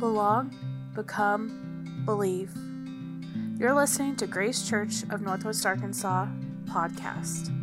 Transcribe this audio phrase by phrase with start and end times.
[0.00, 0.56] belong,
[0.94, 2.50] become, believe.
[3.58, 6.26] You're listening to Grace Church of Northwest Arkansas
[6.64, 7.54] podcast.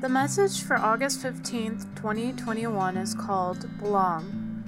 [0.00, 4.64] The message for August 15th, 2021 is called Belong.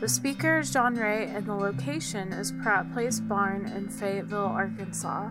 [0.00, 5.30] The speaker is John Ray, and the location is Pratt Place Barn in Fayetteville, Arkansas.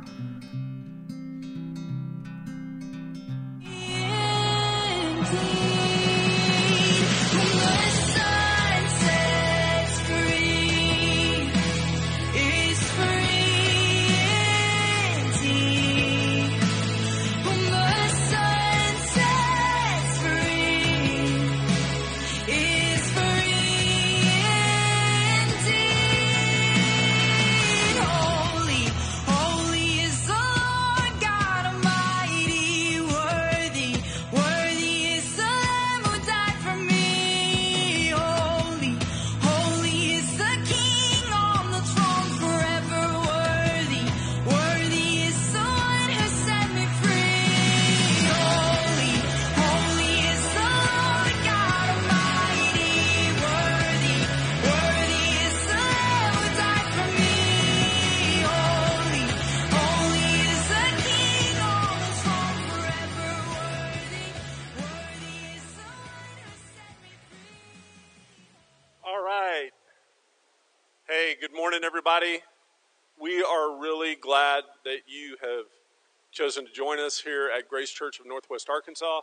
[76.51, 79.21] Chosen to join us here at Grace Church of Northwest Arkansas.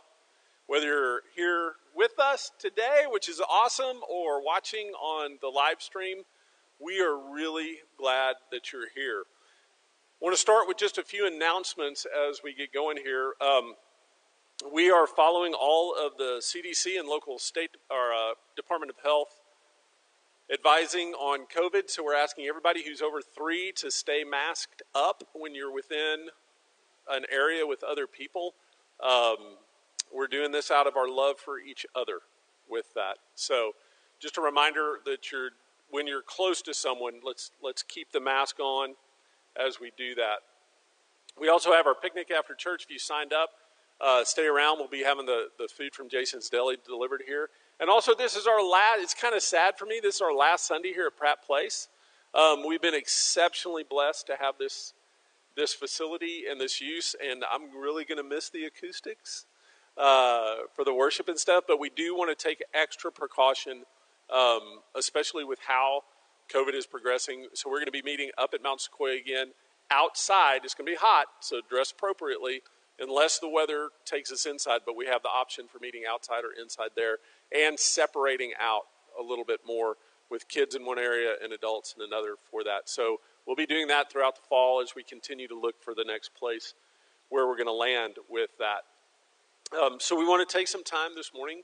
[0.65, 6.23] Whether you're here with us today, which is awesome, or watching on the live stream,
[6.83, 9.25] we are really glad that you're here.
[10.19, 13.33] I want to start with just a few announcements as we get going here.
[13.39, 13.75] Um,
[14.73, 19.39] we are following all of the CDC and local state or uh, Department of Health
[20.51, 21.91] advising on COVID.
[21.91, 26.29] So we're asking everybody who's over three to stay masked up when you're within
[27.09, 28.53] an area with other people.
[29.03, 29.57] Um,
[30.13, 32.19] we're doing this out of our love for each other
[32.69, 33.17] with that.
[33.35, 33.73] So
[34.19, 35.49] just a reminder that you're
[35.91, 38.95] when you're close to someone, let's let's keep the mask on
[39.55, 40.39] as we do that.
[41.39, 42.83] We also have our picnic after church.
[42.83, 43.49] If you signed up,
[44.01, 44.77] uh, stay around.
[44.77, 47.49] We'll be having the, the food from Jason's Deli delivered here.
[47.79, 50.33] And also, this is our last, it's kind of sad for me, this is our
[50.33, 51.87] last Sunday here at Pratt Place.
[52.33, 54.93] Um, we've been exceptionally blessed to have this,
[55.59, 59.45] this facility and this use, and I'm really going to miss the acoustics
[59.97, 63.83] uh, for the worship and stuff, but we do want to take extra precaution,
[64.33, 64.61] um,
[64.95, 66.03] especially with how
[66.53, 67.47] COVID is progressing.
[67.53, 69.47] So, we're going to be meeting up at Mount Sequoia again
[69.91, 70.61] outside.
[70.63, 72.61] It's going to be hot, so dress appropriately
[72.97, 76.51] unless the weather takes us inside, but we have the option for meeting outside or
[76.61, 77.17] inside there
[77.53, 78.83] and separating out
[79.19, 79.95] a little bit more
[80.29, 82.87] with kids in one area and adults in another for that.
[82.87, 86.03] So we'll be doing that throughout the fall as we continue to look for the
[86.03, 86.75] next place
[87.29, 88.83] where we're going to land with that.
[89.75, 91.63] Um, so we want to take some time this morning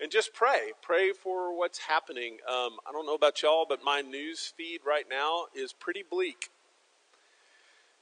[0.00, 0.72] and just pray.
[0.82, 2.38] Pray for what's happening.
[2.48, 6.50] Um, I don't know about y'all, but my news feed right now is pretty bleak.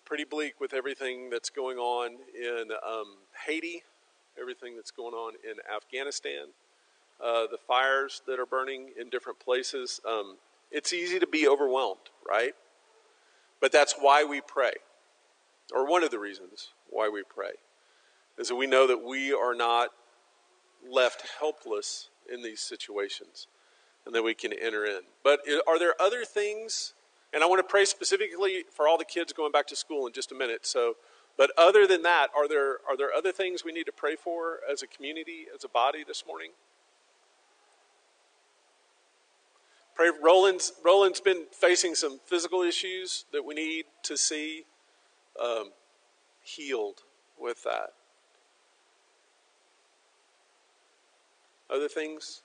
[0.06, 3.16] Pretty bleak with everything that's going on in um,
[3.46, 3.82] Haiti,
[4.40, 6.46] everything that's going on in Afghanistan
[7.22, 10.00] uh, the fires that are burning in different places.
[10.08, 10.36] Um,
[10.70, 12.54] it's easy to be overwhelmed, right?
[13.60, 14.72] But that's why we pray,
[15.74, 17.52] or one of the reasons why we pray,
[18.38, 19.90] is that we know that we are not
[20.88, 23.48] left helpless in these situations
[24.06, 25.00] and that we can enter in.
[25.24, 26.94] But are there other things?
[27.32, 30.12] And I want to pray specifically for all the kids going back to school in
[30.12, 30.66] just a minute.
[30.66, 30.94] So,
[31.36, 34.60] but other than that, are there are there other things we need to pray for
[34.70, 36.50] as a community, as a body this morning?
[39.98, 44.62] Pray, Roland's, Roland's been facing some physical issues that we need to see
[45.42, 45.72] um,
[46.40, 47.00] healed
[47.36, 47.94] with that.
[51.68, 52.42] Other things?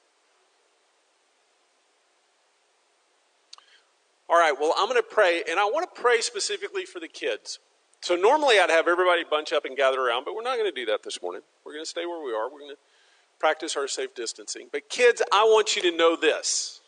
[4.28, 7.08] All right, well, I'm going to pray, and I want to pray specifically for the
[7.08, 7.60] kids.
[8.02, 10.76] So normally I'd have everybody bunch up and gather around, but we're not going to
[10.76, 11.44] do that this morning.
[11.64, 12.52] We're going to stay where we are.
[12.52, 12.82] We're going to
[13.40, 14.70] practice our safe distancing.
[14.72, 16.80] But kids, I want you to know this.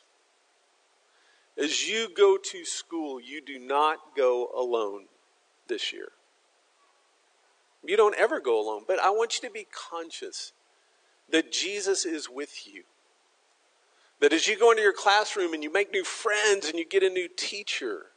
[1.61, 5.05] As you go to school, you do not go alone
[5.67, 6.09] this year.
[7.85, 10.53] You don't ever go alone, but I want you to be conscious
[11.29, 12.83] that Jesus is with you.
[14.21, 17.03] That as you go into your classroom and you make new friends and you get
[17.03, 18.07] a new teacher,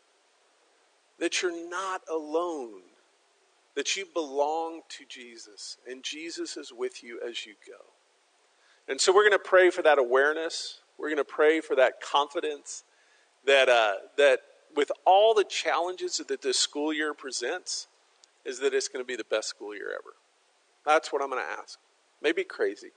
[1.19, 2.83] that you're not alone,
[3.75, 7.85] that you belong to Jesus, and Jesus is with you as you go.
[8.89, 12.01] And so we're going to pray for that awareness We're going to pray for that
[12.01, 12.85] confidence
[13.49, 14.41] that, uh, that
[14.77, 17.89] with all the challenges that this school year presents,
[18.45, 20.15] is that it's going to be the best school year ever.
[20.87, 21.79] That's what I'm going to ask.
[22.23, 22.93] Maybe crazy.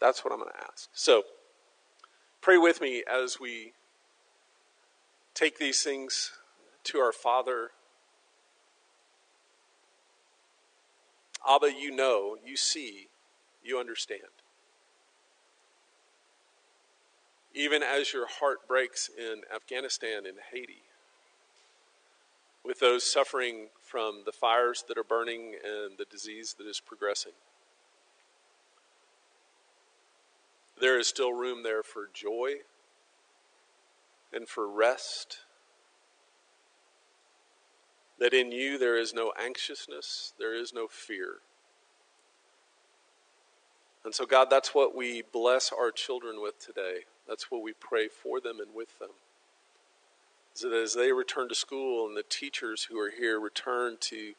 [0.00, 0.88] That's what I'm going to ask.
[0.92, 1.24] So
[2.40, 3.72] pray with me as we
[5.34, 6.32] take these things
[6.84, 7.70] to our Father.
[11.48, 13.08] Abba, you know, you see,
[13.62, 14.35] you understand.
[17.56, 20.82] Even as your heart breaks in Afghanistan and Haiti,
[22.62, 27.32] with those suffering from the fires that are burning and the disease that is progressing.
[30.78, 32.56] There is still room there for joy
[34.32, 35.38] and for rest.
[38.18, 41.36] That in you there is no anxiousness, there is no fear.
[44.04, 47.04] And so, God, that's what we bless our children with today.
[47.28, 49.10] That's what we pray for them and with them.
[50.54, 54.32] So that as they return to school and the teachers who are here return to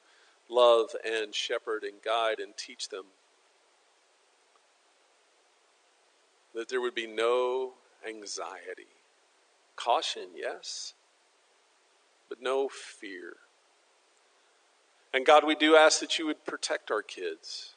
[0.49, 3.05] love and shepherd and guide and teach them,
[6.55, 7.73] that there would be no
[8.07, 8.87] anxiety.
[9.75, 10.95] Caution, yes,
[12.29, 13.33] but no fear.
[15.13, 17.75] And God, we do ask that you would protect our kids,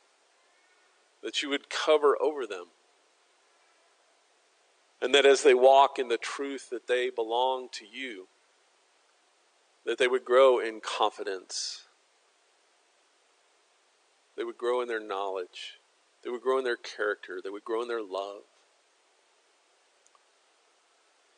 [1.22, 2.66] that you would cover over them,
[5.02, 8.28] and that as they walk in the truth that they belong to you,
[9.86, 11.84] that they would grow in confidence,
[14.36, 15.78] they would grow in their knowledge,
[16.22, 18.42] they would grow in their character, they would grow in their love.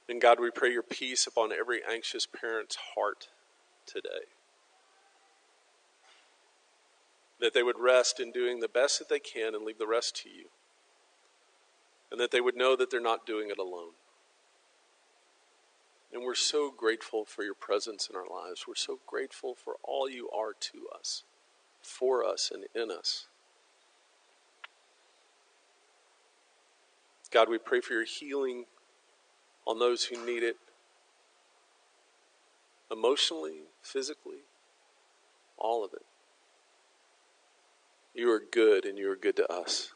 [0.09, 3.29] And God, we pray your peace upon every anxious parent's heart
[3.87, 4.27] today.
[7.41, 10.17] That they would rest in doing the best that they can and leave the rest
[10.23, 10.47] to you.
[12.13, 13.95] And that they would know that they're not doing it alone.
[16.13, 18.67] And we're so grateful for your presence in our lives.
[18.69, 21.25] We're so grateful for all you are to us,
[21.81, 23.29] for us, and in us.
[27.31, 28.67] God, we pray for your healing
[29.67, 30.57] on those who need it
[32.91, 34.45] emotionally, physically,
[35.57, 36.05] all of it.
[38.15, 39.92] You are good and you are good to us.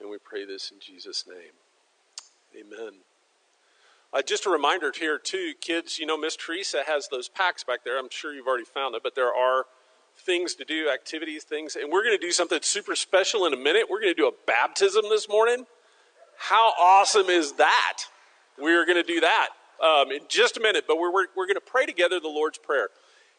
[0.00, 1.54] And we pray this in Jesus' name.
[2.56, 3.00] Amen.
[4.12, 7.84] Uh, just a reminder here, too, kids, you know, Miss Teresa has those packs back
[7.84, 7.98] there.
[7.98, 9.66] I'm sure you've already found it, but there are
[10.16, 11.76] things to do, activities, things.
[11.76, 13.86] And we're going to do something super special in a minute.
[13.90, 15.66] We're going to do a baptism this morning.
[16.38, 17.98] How awesome is that?
[18.56, 19.48] We're going to do that
[19.82, 22.58] um, in just a minute, but we're, we're, we're going to pray together the Lord's
[22.58, 22.88] Prayer.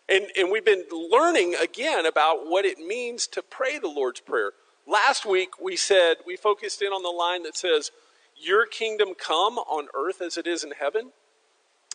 [0.07, 4.51] And, and we've been learning again about what it means to pray the Lord's Prayer.
[4.89, 7.91] Last week we said, we focused in on the line that says,
[8.35, 11.11] Your kingdom come on earth as it is in heaven.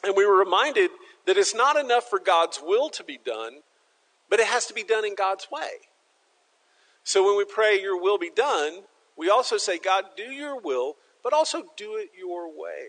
[0.05, 0.91] And we were reminded
[1.27, 3.63] that it's not enough for God's will to be done,
[4.31, 5.89] but it has to be done in God's way.
[7.03, 8.83] So when we pray, Your will be done,
[9.17, 12.89] we also say, God, do your will, but also do it your way.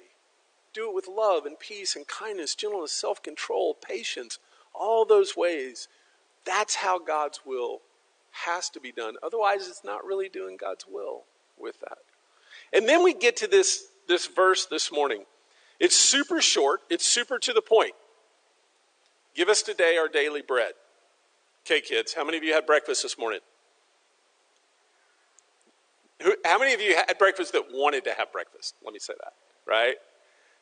[0.71, 4.37] Do it with love and peace and kindness, gentleness, self control, patience,
[4.71, 5.87] all those ways.
[6.45, 7.81] That's how God's will
[8.43, 9.15] has to be done.
[9.23, 11.23] Otherwise, it's not really doing God's will
[11.57, 11.99] with that.
[12.73, 15.23] And then we get to this, this verse this morning.
[15.79, 17.93] It's super short, it's super to the point.
[19.35, 20.73] Give us today our daily bread.
[21.65, 23.39] Okay, kids, how many of you had breakfast this morning?
[26.45, 28.75] how many of you had breakfast that wanted to have breakfast?
[28.83, 29.33] Let me say that,
[29.67, 29.95] right?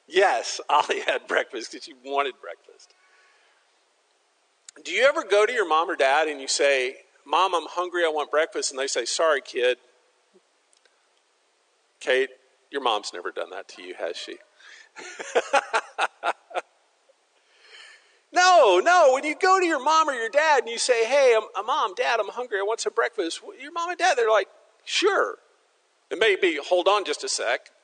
[0.07, 2.93] Yes, Ollie had breakfast because she wanted breakfast.
[4.83, 8.03] Do you ever go to your mom or dad and you say, Mom, I'm hungry,
[8.05, 9.77] I want breakfast, and they say, Sorry, kid.
[11.99, 12.29] Kate,
[12.69, 14.37] your mom's never done that to you, has she?
[18.33, 19.11] no, no.
[19.13, 21.93] When you go to your mom or your dad and you say, Hey, I'm, mom,
[21.95, 24.47] dad, I'm hungry, I want some breakfast, your mom and dad, they're like,
[24.83, 25.37] Sure.
[26.11, 27.69] It may be, hold on just a sec.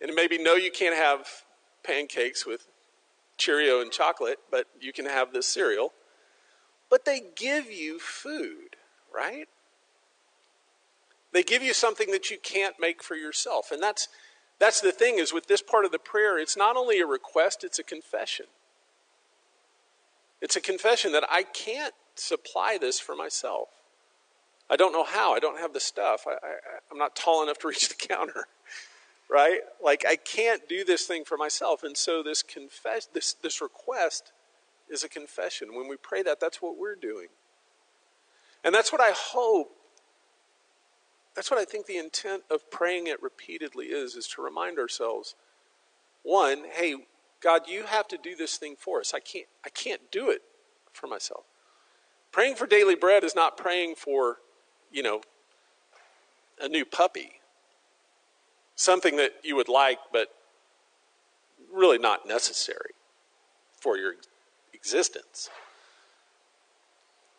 [0.00, 1.26] And it may be, no, you can't have
[1.82, 2.68] pancakes with
[3.36, 5.92] Cheerio and chocolate, but you can have this cereal.
[6.90, 8.76] But they give you food,
[9.14, 9.48] right?
[11.32, 13.70] They give you something that you can't make for yourself.
[13.70, 14.08] And that's,
[14.58, 17.64] that's the thing is with this part of the prayer, it's not only a request,
[17.64, 18.46] it's a confession.
[20.40, 23.68] It's a confession that I can't supply this for myself.
[24.70, 25.34] I don't know how.
[25.34, 26.24] I don't have the stuff.
[26.26, 26.36] I,
[26.90, 28.46] I'm not tall enough to reach the counter
[29.28, 29.60] right?
[29.82, 31.82] Like I can't do this thing for myself.
[31.82, 34.32] And so this confess this this request
[34.90, 35.74] is a confession.
[35.74, 37.28] When we pray that, that's what we're doing.
[38.64, 39.70] And that's what I hope
[41.38, 45.36] that's what I think the intent of praying it repeatedly is, is to remind ourselves,
[46.24, 46.96] one, hey,
[47.40, 49.14] God, you have to do this thing for us.
[49.14, 50.42] I can't, I can't do it
[50.92, 51.44] for myself.
[52.32, 54.38] Praying for daily bread is not praying for,
[54.90, 55.20] you know,
[56.60, 57.34] a new puppy.
[58.74, 60.30] Something that you would like, but
[61.72, 62.94] really not necessary
[63.80, 64.14] for your
[64.78, 65.50] existence.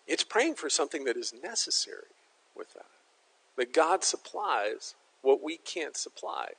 [0.07, 2.11] It's praying for something that is necessary
[2.55, 2.85] with that.
[3.57, 6.49] That God supplies what we can't supply.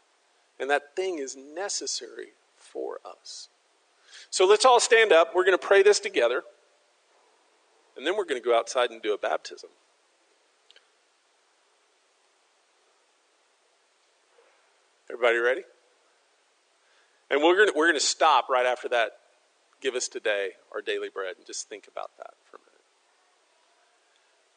[0.58, 3.48] And that thing is necessary for us.
[4.30, 5.34] So let's all stand up.
[5.34, 6.42] We're going to pray this together.
[7.96, 9.70] And then we're going to go outside and do a baptism.
[15.10, 15.62] Everybody ready?
[17.30, 19.12] And we're going to, we're going to stop right after that.
[19.80, 22.84] Give us today our daily bread and just think about that for a minute.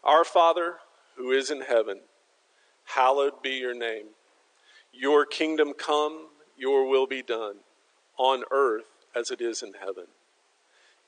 [0.04, 0.76] Our Father,
[1.16, 2.02] who is in heaven,
[2.84, 4.08] hallowed be your name.
[4.92, 6.28] Your kingdom come,
[6.58, 7.58] your will be done,
[8.18, 10.06] on earth as it is in heaven.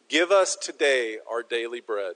[0.08, 2.14] Give us today our daily bread.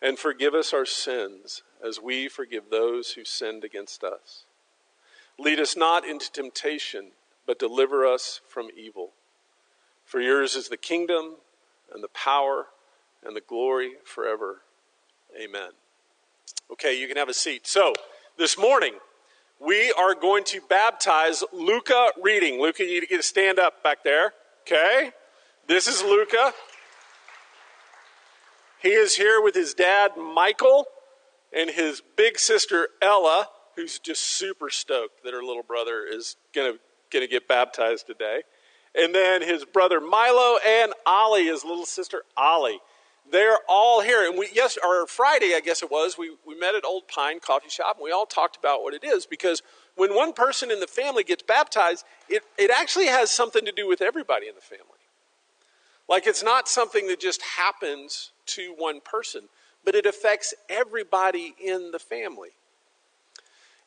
[0.00, 4.44] And forgive us our sins as we forgive those who sinned against us.
[5.38, 7.12] Lead us not into temptation,
[7.46, 9.12] but deliver us from evil.
[10.04, 11.36] For yours is the kingdom
[11.92, 12.66] and the power
[13.24, 14.62] and the glory forever.
[15.42, 15.70] Amen.
[16.72, 17.66] Okay, you can have a seat.
[17.66, 17.92] So,
[18.38, 18.94] this morning,
[19.60, 22.60] we are going to baptize Luca Reading.
[22.60, 24.32] Luca, you get to stand up back there.
[24.62, 25.10] Okay?
[25.66, 26.52] This is Luca.
[28.82, 30.86] He is here with his dad, Michael,
[31.56, 36.74] and his big sister, Ella, who's just super stoked that her little brother is going
[36.74, 36.78] to
[37.26, 38.42] get baptized today
[38.94, 42.80] and then his brother Milo and Ollie, his little sister Ollie.
[43.30, 44.28] They're all here.
[44.28, 47.40] And we, yes, or Friday, I guess it was, we, we met at Old Pine
[47.40, 49.62] Coffee Shop and we all talked about what it is because
[49.96, 53.88] when one person in the family gets baptized, it, it actually has something to do
[53.88, 54.84] with everybody in the family.
[56.08, 59.48] Like it's not something that just happens to one person,
[59.84, 62.50] but it affects everybody in the family.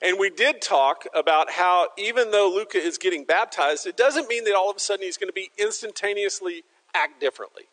[0.01, 4.43] And we did talk about how even though Luca is getting baptized, it doesn't mean
[4.43, 6.63] that all of a sudden he's going to be instantaneously
[6.93, 7.63] act differently.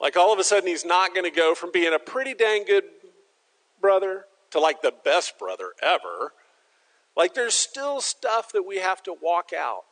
[0.00, 2.64] Like all of a sudden he's not going to go from being a pretty dang
[2.64, 2.84] good
[3.80, 6.32] brother to like the best brother ever.
[7.16, 9.84] Like there's still stuff that we have to walk out.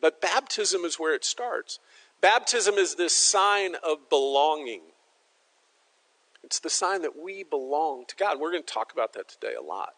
[0.00, 1.80] But baptism is where it starts.
[2.20, 4.82] Baptism is this sign of belonging.
[6.44, 8.38] It's the sign that we belong to God.
[8.38, 9.94] We're going to talk about that today a lot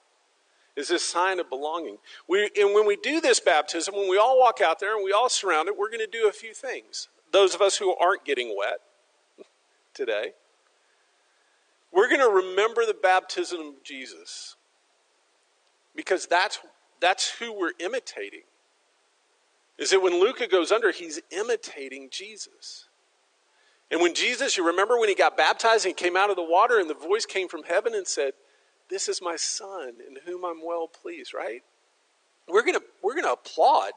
[0.77, 1.99] is this sign of belonging.
[2.29, 5.13] We, and when we do this baptism, when we all walk out there and we
[5.13, 7.09] all surround it, we're going to do a few things.
[7.31, 8.79] Those of us who aren't getting wet
[9.95, 10.33] today,
[11.93, 14.57] we're going to remember the baptism of Jesus
[15.95, 16.59] because that's,
[17.01, 18.43] that's who we're imitating.
[19.79, 22.89] Is that when Luca goes under, he's imitating Jesus.
[23.91, 26.43] And when Jesus, you remember when he got baptized and he came out of the
[26.43, 28.33] water and the voice came from heaven and said,
[28.89, 31.63] this is my son in whom I'm well pleased, right?
[32.49, 33.93] We're going to we're going to applaud.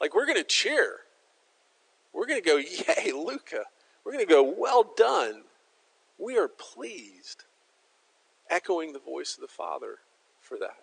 [0.00, 0.96] Like we're going to cheer.
[2.12, 3.64] We're going to go, "Yay, Luca."
[4.04, 5.42] We're going to go, "Well done."
[6.18, 7.44] We are pleased.
[8.50, 9.98] Echoing the voice of the Father
[10.40, 10.76] for that.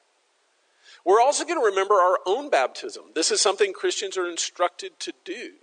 [1.03, 3.05] We're also going to remember our own baptism.
[3.15, 5.53] This is something Christians are instructed to do.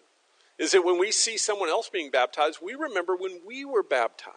[0.58, 4.36] Is that when we see someone else being baptized, we remember when we were baptized.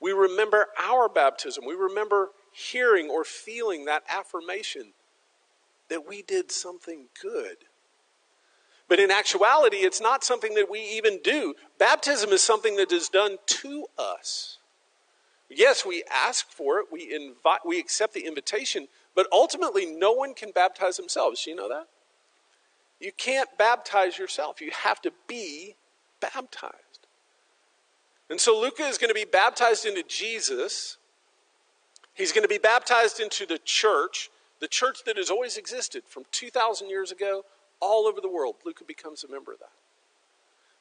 [0.00, 1.64] We remember our baptism.
[1.66, 4.92] We remember hearing or feeling that affirmation
[5.88, 7.56] that we did something good.
[8.88, 11.54] But in actuality, it's not something that we even do.
[11.78, 14.58] Baptism is something that is done to us.
[15.48, 20.34] Yes, we ask for it, we, invite, we accept the invitation, but ultimately, no one
[20.34, 21.44] can baptize themselves.
[21.44, 21.86] Do You know that?
[23.00, 25.76] You can't baptize yourself, you have to be
[26.20, 26.74] baptized.
[28.28, 30.98] And so Luca is going to be baptized into Jesus.
[32.14, 34.30] He's going to be baptized into the church,
[34.60, 37.44] the church that has always existed from 2,000 years ago
[37.80, 38.56] all over the world.
[38.64, 39.70] Luca becomes a member of that.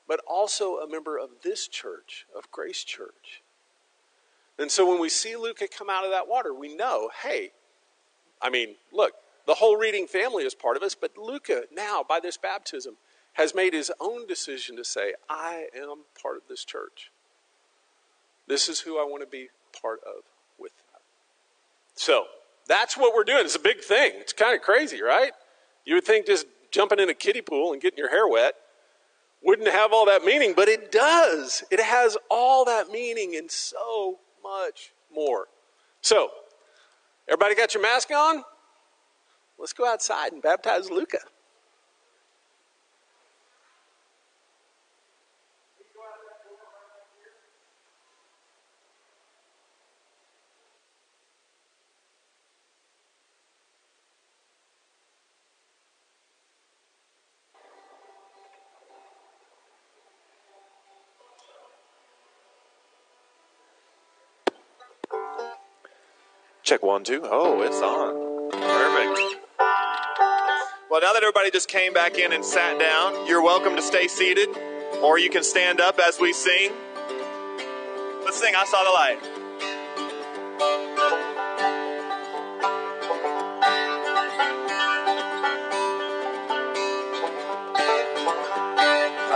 [0.08, 3.42] But also a member of this church, of Grace Church.
[4.58, 7.52] And so when we see Luca come out of that water, we know, hey,
[8.42, 9.14] I mean, look,
[9.46, 12.96] the whole reading family is part of us, but Luca now, by this baptism,
[13.34, 17.12] has made his own decision to say, I am part of this church.
[18.48, 19.48] This is who I want to be
[19.82, 20.24] part of
[20.60, 21.02] with that.
[21.96, 22.26] So
[22.68, 23.46] that's what we're doing.
[23.46, 24.14] It's a big thing.
[24.16, 25.32] It's kind of crazy, right?
[25.86, 28.56] You would think just jumping in a kiddie pool and getting your hair wet
[29.44, 31.64] wouldn't have all that meaning, but it does.
[31.70, 35.46] It has all that meaning and so much more.
[36.02, 36.30] So,
[37.28, 38.44] everybody got your mask on?
[39.58, 41.20] Let's go outside and baptize Luca.
[66.66, 67.22] Check one, two.
[67.24, 68.50] Oh, it's on.
[68.50, 69.20] Perfect.
[70.90, 74.08] Well, now that everybody just came back in and sat down, you're welcome to stay
[74.08, 74.50] seated,
[75.04, 76.72] or you can stand up as we sing.
[78.24, 79.20] Let's sing I Saw the Light.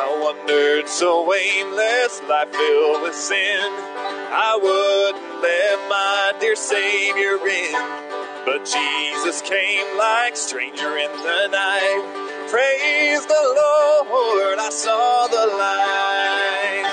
[0.01, 3.59] I wandered so aimless, life filled with sin.
[3.61, 7.73] I wouldn't let my dear Savior in.
[8.45, 12.47] But Jesus came like stranger in the night.
[12.49, 16.85] Praise the Lord, I saw the light.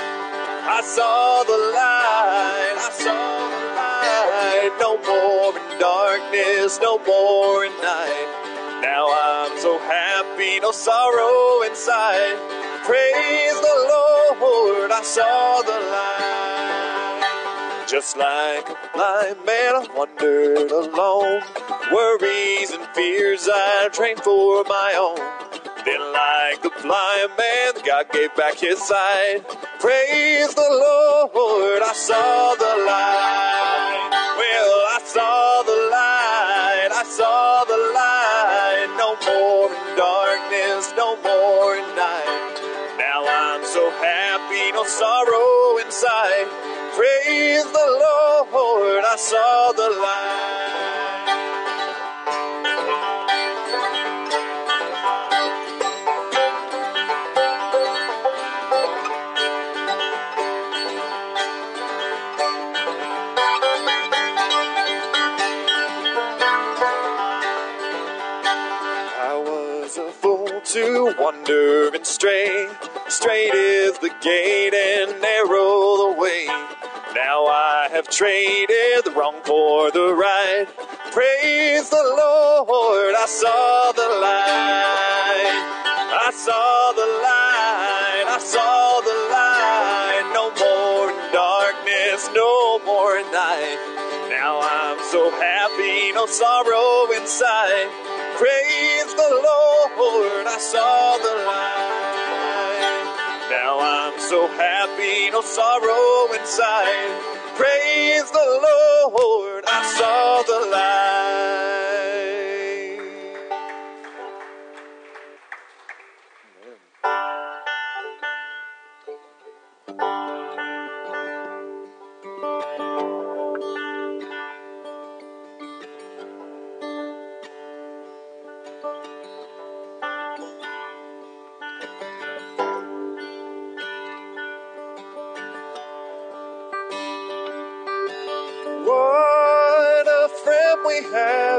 [0.69, 4.73] I saw the light, I saw the light.
[4.79, 8.81] No more in darkness, no more in night.
[8.81, 12.37] Now I'm so happy, no sorrow inside.
[12.85, 16.96] Praise the Lord, I saw the light.
[17.97, 21.41] Just like a blind man, I wandered alone.
[21.91, 25.17] Worries and fears I trained for my own.
[25.83, 29.41] Then, like the blind man, God gave back his sight.
[29.79, 34.13] Praise the Lord, I saw the light.
[34.13, 38.93] Well, I saw the light, I saw the light.
[38.93, 42.61] No more in darkness, no more in night.
[42.99, 46.76] Now I'm so happy, no sorrow inside.
[46.97, 47.87] Praise the
[48.49, 51.27] Lord, I saw the light.
[69.05, 72.67] I was a fool to wander and stray.
[73.07, 75.96] Straight is the gate and narrow
[78.07, 80.65] I have traded the wrong for the right.
[81.11, 85.59] Praise the Lord, I saw the light.
[86.15, 90.31] I saw the light, I saw the light.
[90.31, 93.75] No more darkness, no more night.
[94.29, 97.91] Now I'm so happy, no sorrow inside.
[98.39, 103.03] Praise the Lord, I saw the light.
[103.51, 107.36] Now I'm so happy, no sorrow inside.
[107.57, 109.56] Praise the Lord,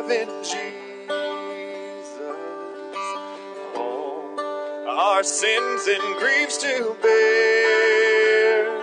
[0.06, 0.60] in Jesus.
[3.76, 4.40] All
[4.88, 8.78] our sins and griefs to bear.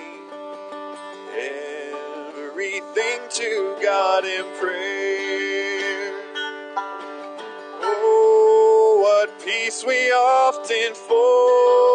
[2.36, 6.12] everything to God in prayer.
[7.82, 11.91] Oh, what peace we often forfeit.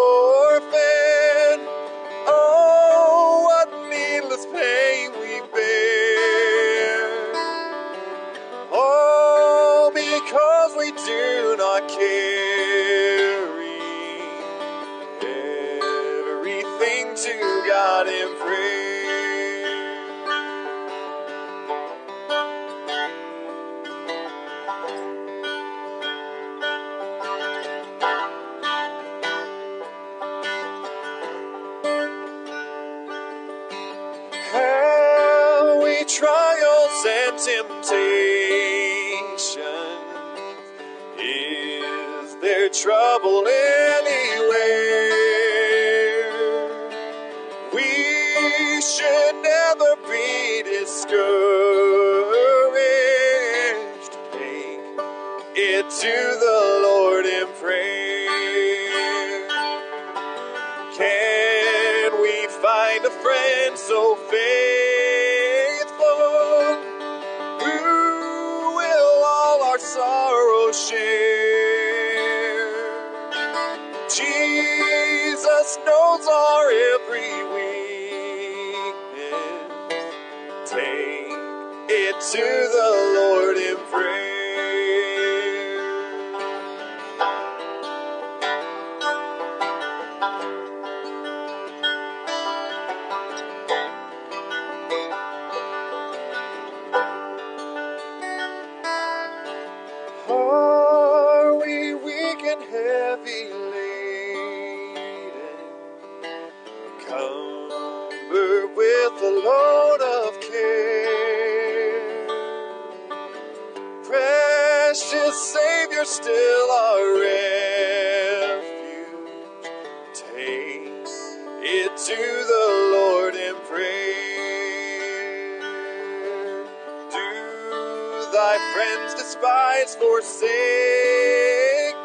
[128.78, 130.50] Friends despise, forsake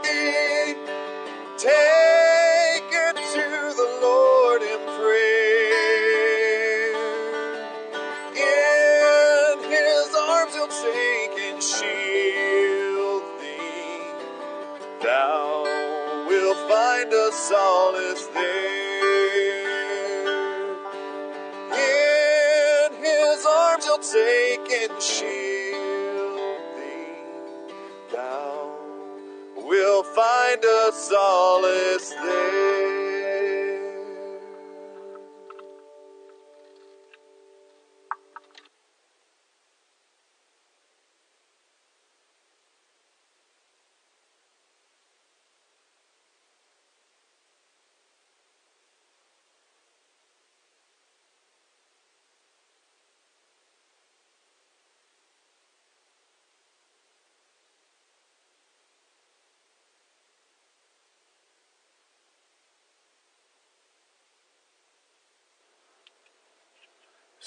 [0.02, 0.74] thee?
[1.58, 2.01] Take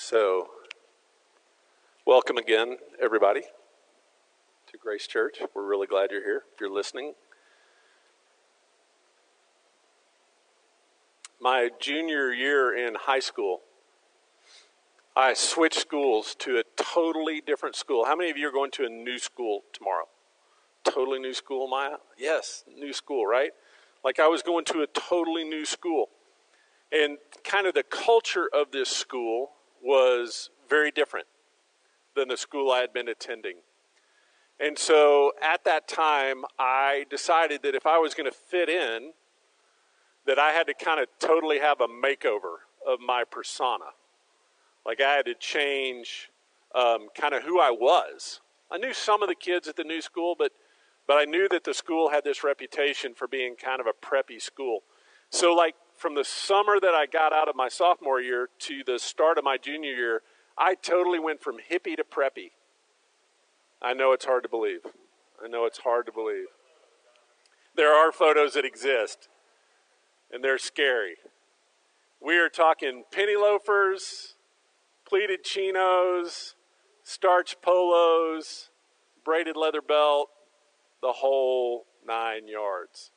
[0.08, 0.50] So,
[2.06, 5.39] welcome again, everybody, to Grace Church.
[5.56, 6.44] We're really glad you're here.
[6.54, 7.15] If you're listening,
[11.41, 13.62] my junior year in high school,
[15.15, 18.06] I switched schools to a totally different school.
[18.06, 20.06] How many of you are going to a new school tomorrow?
[20.84, 21.96] Totally new school, Maya?
[22.15, 23.54] Yes, new school, right?
[24.04, 26.10] Like I was going to a totally new school.
[26.91, 29.55] And kind of the culture of this school
[29.86, 31.28] was very different
[32.15, 33.58] than the school I had been attending.
[34.60, 39.12] And so at that time, I decided that if I was going to fit in,
[40.26, 43.93] that I had to kind of totally have a makeover of my persona.
[44.86, 46.32] Like I had to change
[46.74, 48.41] um, kind of who I was.
[48.71, 50.52] I knew some of the kids at the new school, but
[51.08, 54.41] but I knew that the school had this reputation for being kind of a preppy
[54.41, 54.80] school.
[55.30, 59.00] So like from the summer that I got out of my sophomore year to the
[59.00, 60.22] start of my junior year,
[60.58, 62.52] I totally went from hippie to preppy.
[63.82, 64.82] I know it's hard to believe.
[65.44, 66.48] I know it's hard to believe.
[67.76, 69.28] There are photos that exist,
[70.32, 71.16] and they're scary.
[72.22, 74.36] We are talking penny loafers,
[75.08, 76.56] pleated chinos,
[77.04, 78.70] starch polos,
[79.24, 80.30] braided leather belt,
[81.02, 83.12] the whole nine yards.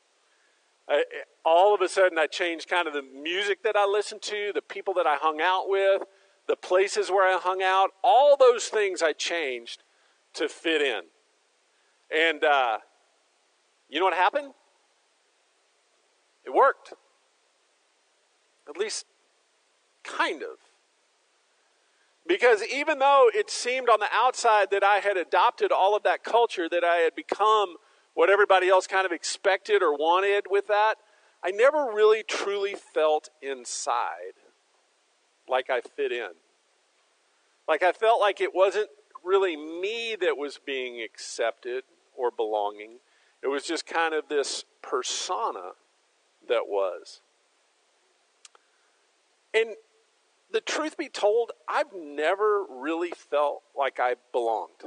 [1.45, 4.61] All of a sudden, I changed kind of the music that I listened to, the
[4.61, 6.03] people that I hung out with,
[6.47, 7.91] the places where I hung out.
[8.03, 9.83] All those things I changed
[10.33, 11.01] to fit in.
[12.11, 12.79] And uh,
[13.87, 14.53] you know what happened?
[16.45, 16.93] It worked.
[18.67, 19.05] At least,
[20.03, 20.57] kind of.
[22.27, 26.23] Because even though it seemed on the outside that I had adopted all of that
[26.23, 27.75] culture, that I had become
[28.19, 30.95] what everybody else kind of expected or wanted with that,
[31.41, 34.33] I never really truly felt inside
[35.47, 36.31] like I fit in.
[37.65, 38.89] Like I felt like it wasn't
[39.23, 42.97] really me that was being accepted or belonging.
[43.41, 45.71] It was just kind of this persona
[46.49, 47.21] that was.
[49.53, 49.75] And
[50.51, 54.83] the truth be told, I've never really felt like I belonged.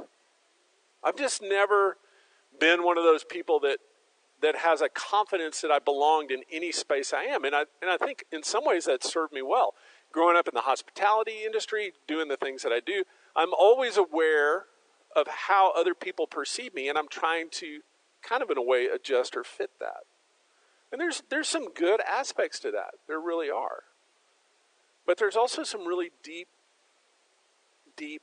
[1.03, 1.97] I've just never
[2.59, 3.79] been one of those people that
[4.41, 7.45] that has a confidence that I belonged in any space I am.
[7.45, 9.73] And I and I think in some ways that served me well.
[10.11, 13.03] Growing up in the hospitality industry, doing the things that I do,
[13.35, 14.65] I'm always aware
[15.15, 17.79] of how other people perceive me and I'm trying to
[18.21, 20.03] kind of in a way adjust or fit that.
[20.91, 22.91] And there's there's some good aspects to that.
[23.07, 23.83] There really are.
[25.05, 26.49] But there's also some really deep
[27.95, 28.21] deep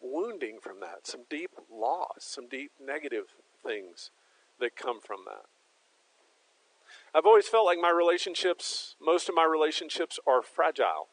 [0.00, 3.26] wounding from that, some deep loss, some deep negative
[3.64, 4.10] things
[4.60, 5.44] that come from that.
[7.14, 11.08] I've always felt like my relationships, most of my relationships are fragile.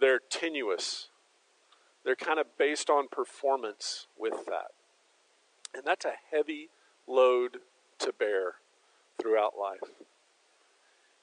[0.00, 1.08] They're tenuous.
[2.04, 4.72] They're kind of based on performance with that.
[5.74, 6.70] And that's a heavy
[7.06, 7.58] load
[7.98, 8.54] to bear
[9.20, 9.90] throughout life.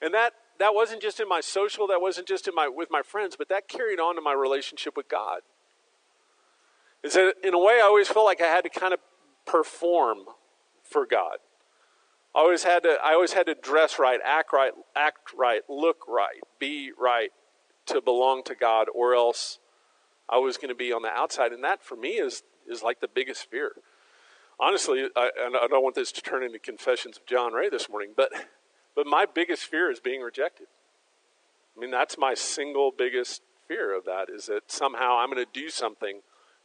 [0.00, 3.02] And that that wasn't just in my social, that wasn't just in my with my
[3.02, 5.40] friends, but that carried on to my relationship with God.
[7.02, 9.00] Is that in a way I always felt like I had to kind of
[9.46, 10.18] perform
[10.82, 11.38] for God.
[12.34, 16.06] I always had to I always had to dress right, act right, act right, look
[16.08, 17.30] right, be right
[17.86, 19.58] to belong to God or else
[20.28, 23.00] I was going to be on the outside and that for me is is like
[23.00, 23.72] the biggest fear.
[24.60, 28.12] Honestly, I, I don't want this to turn into confessions of John Ray this morning,
[28.16, 28.30] but
[28.94, 30.66] but my biggest fear is being rejected.
[31.76, 35.60] I mean, that's my single biggest fear of that is that somehow I'm going to
[35.60, 36.20] do something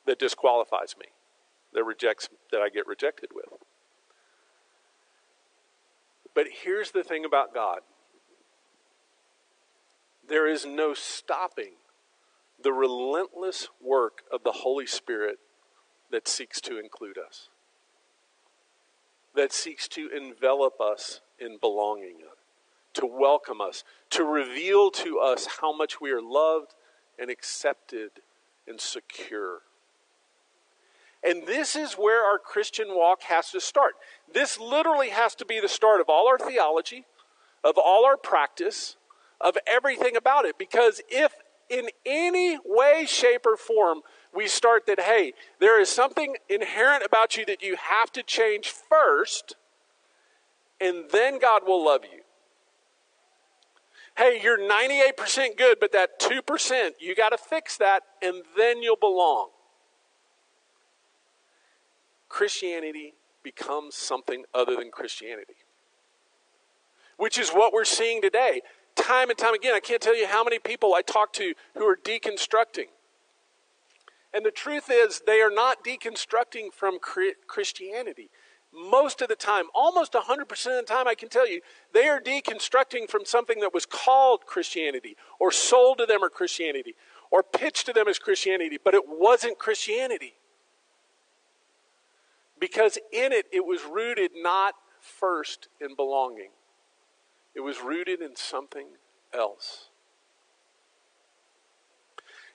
[0.06, 1.08] that disqualifies me,
[1.74, 3.46] that rejects that I get rejected with.
[6.34, 7.80] But here's the thing about God
[10.28, 11.74] there is no stopping
[12.62, 15.38] the relentless work of the Holy Spirit
[16.12, 17.50] that seeks to include us,
[19.36, 22.18] that seeks to envelop us in belonging,
[22.94, 26.74] to welcome us, to reveal to us how much we are loved
[27.20, 28.10] and accepted
[28.68, 29.60] and secure.
[31.28, 33.96] And this is where our Christian walk has to start.
[34.34, 37.06] This literally has to be the start of all our theology,
[37.64, 38.96] of all our practice,
[39.42, 40.58] of everything about it.
[40.58, 41.34] Because if
[41.70, 44.02] in any way, shape, or form
[44.34, 48.70] we start that, hey, there is something inherent about you that you have to change
[48.70, 49.56] first,
[50.80, 52.22] and then God will love you.
[54.18, 58.96] Hey, you're 98% good, but that 2%, you got to fix that, and then you'll
[58.96, 59.50] belong.
[62.30, 63.14] Christianity
[63.44, 65.56] becomes something other than Christianity.
[67.18, 68.62] Which is what we're seeing today.
[68.96, 71.86] Time and time again, I can't tell you how many people I talk to who
[71.86, 72.88] are deconstructing.
[74.34, 78.30] And the truth is, they are not deconstructing from Christianity.
[78.74, 81.62] Most of the time, almost 100% of the time, I can tell you,
[81.94, 86.94] they are deconstructing from something that was called Christianity, or sold to them as Christianity,
[87.32, 90.34] or pitched to them as Christianity, but it wasn't Christianity
[92.60, 96.52] because in it, it was rooted not first in belonging,
[97.56, 98.88] it was rooted in something
[99.34, 99.90] else.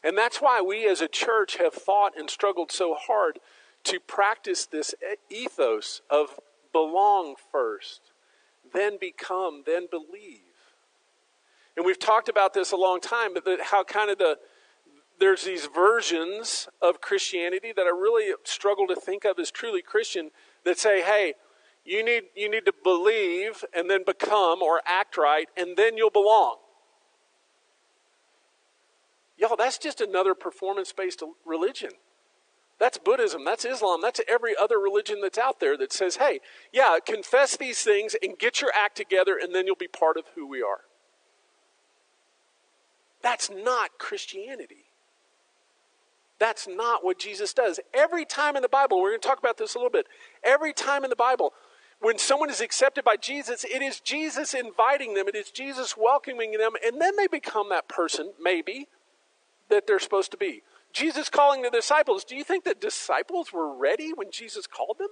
[0.04, 3.38] And that's why we as a church have fought and struggled so hard
[3.84, 4.94] to practice this
[5.30, 6.40] ethos of
[6.72, 8.12] belong first,
[8.72, 10.40] then become, then believe.
[11.76, 14.38] And we've talked about this a long time, but how kind of the
[15.18, 20.30] there's these versions of Christianity that I really struggle to think of as truly Christian
[20.64, 21.34] that say, hey,
[21.84, 26.10] you need, you need to believe and then become or act right, and then you'll
[26.10, 26.56] belong.
[29.36, 31.90] Y'all, that's just another performance based religion.
[32.78, 36.40] That's Buddhism, that's Islam, that's every other religion that's out there that says, hey,
[36.72, 40.24] yeah, confess these things and get your act together, and then you'll be part of
[40.34, 40.80] who we are.
[43.22, 44.86] That's not Christianity.
[46.42, 47.78] That's not what Jesus does.
[47.94, 50.08] Every time in the Bible, we're going to talk about this a little bit.
[50.42, 51.52] Every time in the Bible,
[52.00, 56.50] when someone is accepted by Jesus, it is Jesus inviting them, it is Jesus welcoming
[56.58, 58.88] them, and then they become that person, maybe,
[59.70, 60.64] that they're supposed to be.
[60.92, 62.24] Jesus calling the disciples.
[62.24, 65.10] Do you think the disciples were ready when Jesus called them?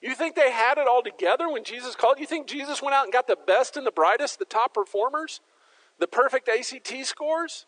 [0.00, 2.18] You think they had it all together when Jesus called?
[2.18, 5.40] You think Jesus went out and got the best and the brightest, the top performers,
[6.00, 7.66] the perfect ACT scores?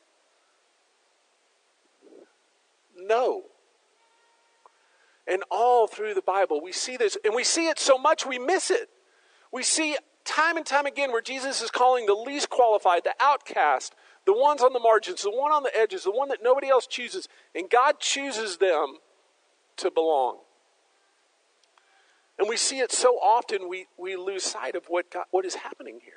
[3.06, 3.42] No.
[5.26, 8.38] And all through the Bible, we see this, and we see it so much we
[8.38, 8.88] miss it.
[9.52, 13.94] We see time and time again where Jesus is calling the least qualified, the outcast,
[14.26, 16.86] the ones on the margins, the one on the edges, the one that nobody else
[16.86, 18.96] chooses, and God chooses them
[19.76, 20.38] to belong.
[22.38, 25.54] And we see it so often we, we lose sight of what, God, what is
[25.56, 26.14] happening here.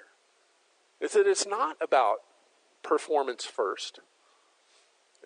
[0.99, 2.17] Is that it's not about
[2.81, 3.99] performance first.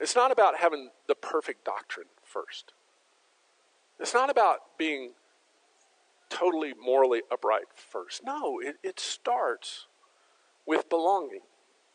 [0.01, 2.73] It's not about having the perfect doctrine first.
[3.99, 5.11] It's not about being
[6.29, 8.23] totally morally upright first.
[8.25, 9.85] No, it, it starts
[10.65, 11.41] with belonging.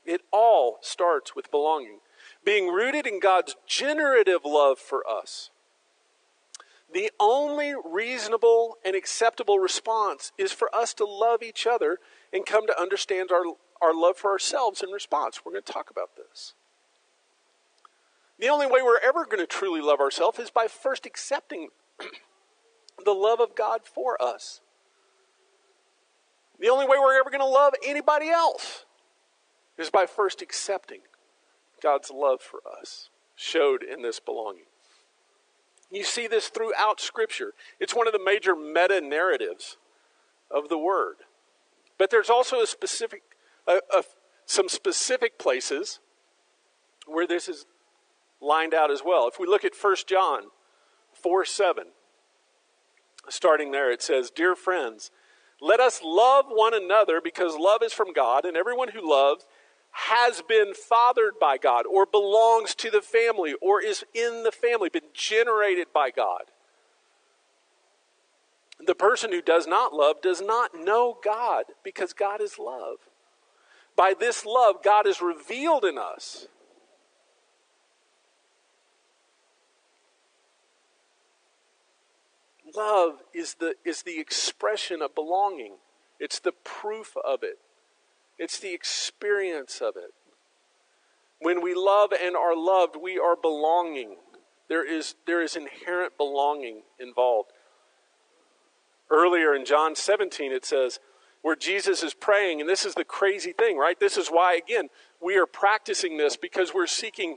[0.04, 1.98] It all starts with belonging.
[2.44, 5.50] Being rooted in God's generative love for us.
[6.92, 11.98] the only reasonable and acceptable response is for us to love each other
[12.32, 13.42] and come to understand our,
[13.82, 15.40] our love for ourselves in response.
[15.44, 16.54] We're going to talk about this.
[18.38, 21.68] The only way we're ever going to truly love ourselves is by first accepting
[23.04, 24.60] the love of God for us.
[26.60, 28.84] The only way we're ever going to love anybody else
[29.78, 31.00] is by first accepting
[31.82, 34.64] God's love for us, showed in this belonging.
[35.90, 37.52] You see this throughout Scripture.
[37.78, 39.76] It's one of the major meta narratives
[40.50, 41.16] of the Word.
[41.98, 43.22] But there's also a specific,
[43.66, 44.02] a, a,
[44.46, 46.00] some specific places
[47.06, 47.66] where this is
[48.40, 49.28] lined out as well.
[49.28, 50.44] If we look at 1 John
[51.14, 51.84] 4 7,
[53.28, 55.10] starting there, it says, Dear friends,
[55.60, 59.46] let us love one another because love is from God, and everyone who loves
[59.90, 64.90] has been fathered by God, or belongs to the family, or is in the family,
[64.90, 66.42] been generated by God.
[68.84, 72.98] The person who does not love does not know God because God is love.
[73.96, 76.46] By this love, God is revealed in us.
[82.76, 85.76] Love is the, is the expression of belonging,
[86.20, 87.58] it's the proof of it,
[88.38, 90.12] it's the experience of it.
[91.40, 94.16] When we love and are loved, we are belonging.
[94.68, 97.50] There is, there is inherent belonging involved.
[99.10, 100.98] Earlier in John 17, it says,
[101.42, 104.00] where Jesus is praying, and this is the crazy thing, right?
[104.00, 104.88] This is why, again,
[105.22, 107.36] we are practicing this because we're seeking,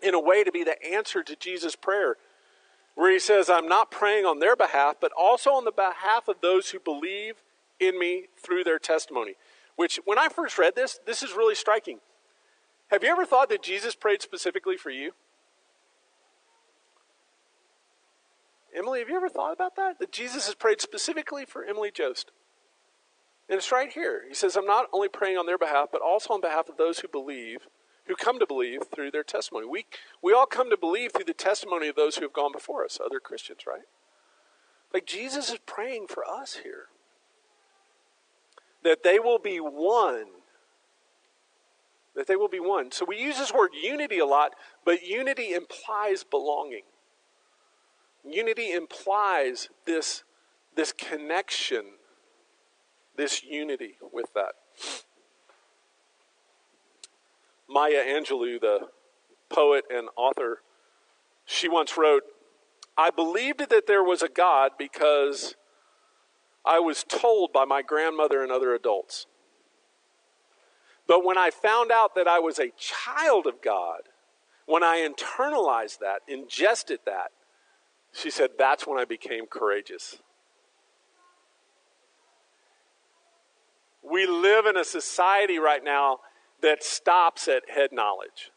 [0.00, 2.16] in a way, to be the answer to Jesus' prayer
[2.98, 6.40] where he says, I'm not praying on their behalf, but also on the behalf of
[6.42, 7.44] those who believe
[7.78, 9.34] in me through their testimony.
[9.76, 12.00] Which, when I first read this, this is really striking.
[12.88, 15.12] Have you ever thought that Jesus prayed specifically for you?
[18.76, 20.00] Emily, have you ever thought about that?
[20.00, 22.32] That Jesus has prayed specifically for Emily Jost.
[23.48, 24.24] And it's right here.
[24.26, 26.98] He says, I'm not only praying on their behalf, but also on behalf of those
[26.98, 27.68] who believe
[28.08, 29.66] who come to believe through their testimony.
[29.66, 29.86] We,
[30.22, 32.98] we all come to believe through the testimony of those who have gone before us,
[33.04, 33.82] other Christians, right?
[34.92, 36.86] Like Jesus is praying for us here.
[38.84, 40.26] That they will be one.
[42.14, 42.90] That they will be one.
[42.92, 44.52] So we use this word unity a lot,
[44.84, 46.84] but unity implies belonging.
[48.24, 50.24] Unity implies this,
[50.74, 51.84] this connection,
[53.16, 54.54] this unity with that.
[57.68, 58.88] Maya Angelou, the
[59.50, 60.62] poet and author,
[61.44, 62.22] she once wrote,
[62.96, 65.54] I believed that there was a God because
[66.64, 69.26] I was told by my grandmother and other adults.
[71.06, 74.02] But when I found out that I was a child of God,
[74.66, 77.30] when I internalized that, ingested that,
[78.12, 80.18] she said, that's when I became courageous.
[84.02, 86.18] We live in a society right now
[86.62, 88.50] that stops at head knowledge.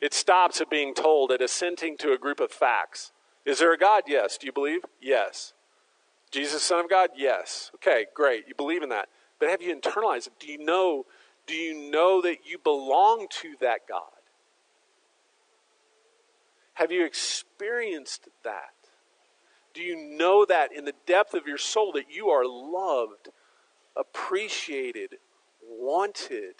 [0.00, 3.12] It stops at being told, at assenting to a group of facts.
[3.44, 4.04] Is there a God?
[4.06, 4.36] Yes.
[4.36, 4.80] Do you believe?
[5.00, 5.52] Yes.
[6.30, 7.10] Jesus, Son of God?
[7.16, 7.70] Yes.
[7.76, 8.44] Okay, great.
[8.48, 9.08] You believe in that.
[9.38, 10.32] But have you internalized it?
[10.40, 11.04] Do you know,
[11.46, 14.02] do you know that you belong to that God?
[16.74, 18.74] Have you experienced that?
[19.74, 23.28] Do you know that in the depth of your soul that you are loved,
[23.96, 25.16] appreciated,
[25.78, 26.54] wanted.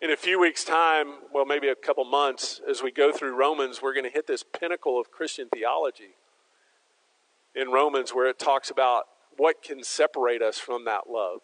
[0.00, 3.82] In a few weeks' time, well, maybe a couple months, as we go through Romans,
[3.82, 6.14] we're going to hit this pinnacle of Christian theology
[7.54, 9.04] in Romans where it talks about
[9.36, 11.40] what can separate us from that love.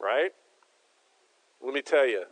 [0.00, 0.30] Right?
[1.62, 2.24] Let me tell you,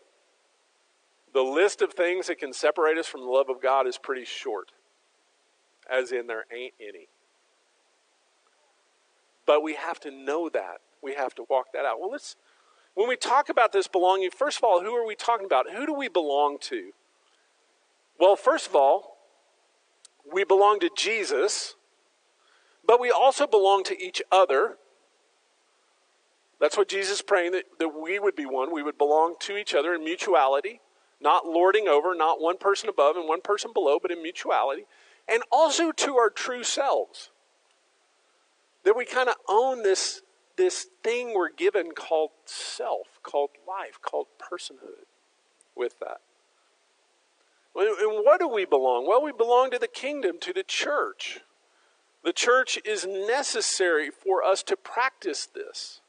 [1.32, 4.24] the list of things that can separate us from the love of God is pretty
[4.24, 4.70] short,
[5.90, 7.08] as in, there ain't any.
[9.46, 10.80] But we have to know that.
[11.02, 12.00] We have to walk that out.
[12.00, 12.36] Well, let's,
[12.94, 15.70] when we talk about this belonging, first of all, who are we talking about?
[15.70, 16.92] Who do we belong to?
[18.18, 19.18] Well, first of all,
[20.32, 21.74] we belong to Jesus,
[22.86, 24.78] but we also belong to each other.
[26.60, 28.72] That's what Jesus is praying that, that we would be one.
[28.72, 30.80] We would belong to each other in mutuality,
[31.20, 34.84] not lording over, not one person above and one person below, but in mutuality,
[35.28, 37.30] and also to our true selves
[38.84, 40.22] that we kind of own this,
[40.56, 45.06] this thing we're given called self, called life, called personhood
[45.76, 46.20] with that.
[47.76, 49.06] And what do we belong?
[49.08, 51.40] Well, we belong to the kingdom, to the church.
[52.22, 56.00] The church is necessary for us to practice this.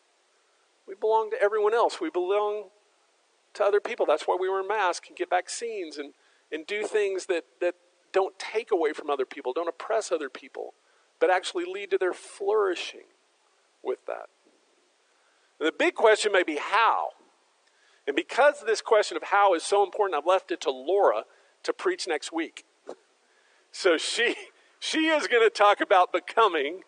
[0.87, 1.99] We belong to everyone else.
[1.99, 2.65] We belong
[3.55, 4.05] to other people.
[4.05, 6.13] That's why we wear masks and get vaccines and,
[6.51, 7.73] and do things that, that
[8.11, 10.73] don't take away from other people, don't oppress other people,
[11.19, 13.07] but actually lead to their flourishing
[13.83, 14.27] with that.
[15.59, 17.09] And the big question may be how.
[18.07, 21.23] And because this question of how is so important, I've left it to Laura
[21.63, 22.65] to preach next week.
[23.77, 24.35] So she
[24.79, 26.83] she is going to talk about becoming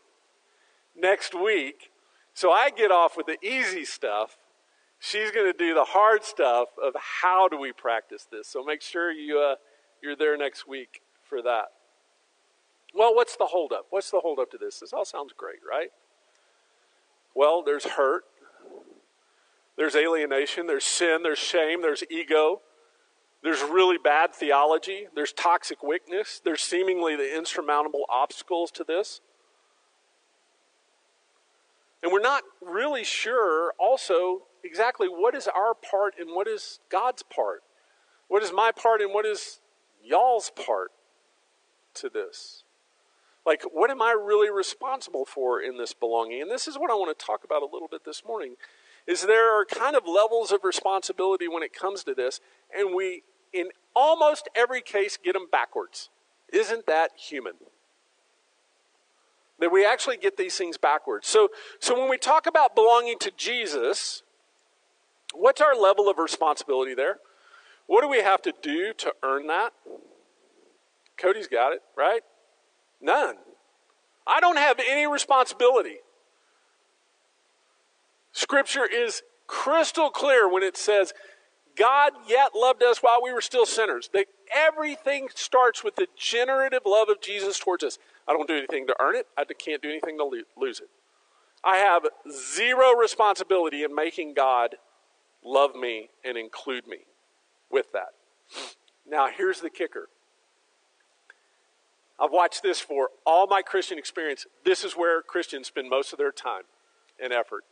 [0.96, 1.92] next week.
[2.34, 4.38] So I get off with the easy stuff.
[5.00, 8.48] She's going to do the hard stuff of how do we practice this.
[8.48, 9.56] So make sure you uh,
[10.02, 11.66] you're there next week for that.
[12.98, 13.86] Well, what's the holdup?
[13.92, 14.80] What's the holdup to this?
[14.80, 15.90] This all sounds great, right?
[17.36, 18.24] Well, there's hurt,
[19.78, 22.62] there's alienation, there's sin, there's shame, there's ego,
[23.44, 29.22] there's really bad theology, there's toxic weakness, there's seemingly the insurmountable obstacles to this.
[32.02, 37.22] And we're not really sure also exactly what is our part and what is God's
[37.22, 37.62] part.
[38.28, 39.60] What is my part and what is
[40.04, 40.90] y'all's part
[41.94, 42.64] to this?
[43.48, 46.42] Like, what am I really responsible for in this belonging?
[46.42, 48.56] And this is what I want to talk about a little bit this morning.
[49.08, 52.42] Is there are kind of levels of responsibility when it comes to this,
[52.78, 53.24] and we,
[53.54, 56.10] in almost every case, get them backwards.
[56.52, 57.54] Isn't that human?
[59.60, 61.30] That we actually get these things backwards.
[61.30, 61.48] So,
[61.80, 64.24] so when we talk about belonging to Jesus,
[65.34, 67.20] what's our level of responsibility there?
[67.86, 69.72] What do we have to do to earn that?
[71.16, 72.24] Cody's got it, right?
[73.02, 73.36] None.
[74.26, 75.98] I don't have any responsibility.
[78.32, 81.14] Scripture is crystal clear when it says,
[81.76, 84.10] God yet loved us while we were still sinners.
[84.14, 88.00] That everything starts with the generative love of Jesus towards us.
[88.28, 90.90] I don't do anything to earn it, I can't do anything to lose it.
[91.64, 94.76] I have zero responsibility in making God
[95.44, 97.00] love me and include me
[97.72, 98.10] with that.
[99.08, 100.10] Now, here's the kicker
[102.20, 104.46] I've watched this for all my Christian experience.
[104.66, 106.64] This is where Christians spend most of their time
[107.22, 107.64] and effort.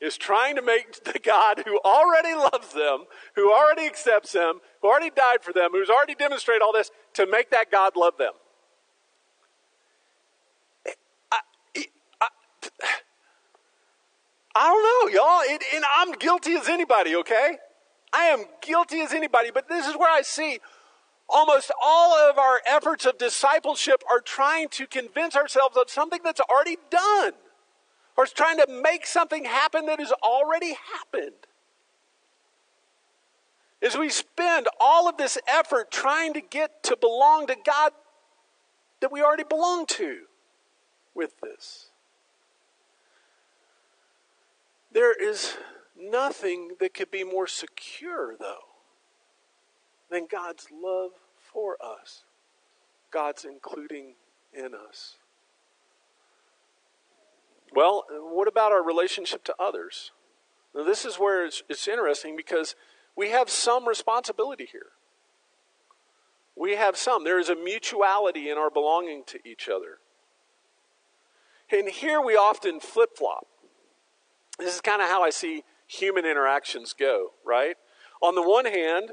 [0.00, 3.04] Is trying to make the God who already loves them,
[3.36, 7.26] who already accepts them, who already died for them, who's already demonstrated all this, to
[7.26, 8.32] make that God love them.
[11.30, 11.38] I,
[12.20, 12.28] I,
[14.54, 15.40] I don't know, y'all.
[15.44, 17.58] It, and I'm guilty as anybody, okay?
[18.12, 20.58] I am guilty as anybody, but this is where I see
[21.32, 26.40] almost all of our efforts of discipleship are trying to convince ourselves of something that's
[26.40, 27.32] already done,
[28.16, 31.32] or it's trying to make something happen that has already happened.
[33.82, 37.92] As we spend all of this effort trying to get to belong to God
[39.00, 40.20] that we already belong to
[41.14, 41.88] with this.
[44.92, 45.56] There is
[45.98, 48.68] nothing that could be more secure, though,
[50.10, 51.10] than God's love
[51.52, 52.24] for us,
[53.10, 54.14] God's including
[54.52, 55.16] in us.
[57.74, 60.12] Well, what about our relationship to others?
[60.74, 62.74] Now, this is where it's, it's interesting because
[63.16, 64.92] we have some responsibility here.
[66.56, 67.24] We have some.
[67.24, 69.98] There is a mutuality in our belonging to each other.
[71.70, 73.46] And here we often flip flop.
[74.58, 77.76] This is kind of how I see human interactions go, right?
[78.20, 79.12] On the one hand,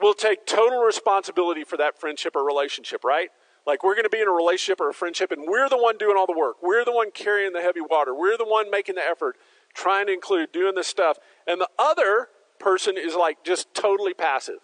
[0.00, 3.30] we'll take total responsibility for that friendship or relationship, right?
[3.66, 5.98] Like we're going to be in a relationship or a friendship and we're the one
[5.98, 6.56] doing all the work.
[6.62, 8.14] We're the one carrying the heavy water.
[8.14, 9.36] We're the one making the effort,
[9.74, 11.18] trying to include, doing the stuff.
[11.46, 12.28] And the other
[12.58, 14.60] person is like just totally passive.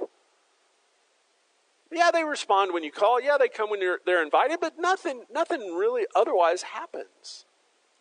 [1.90, 3.20] Yeah, they respond when you call.
[3.20, 7.44] Yeah, they come when they're invited, but nothing, nothing really otherwise happens,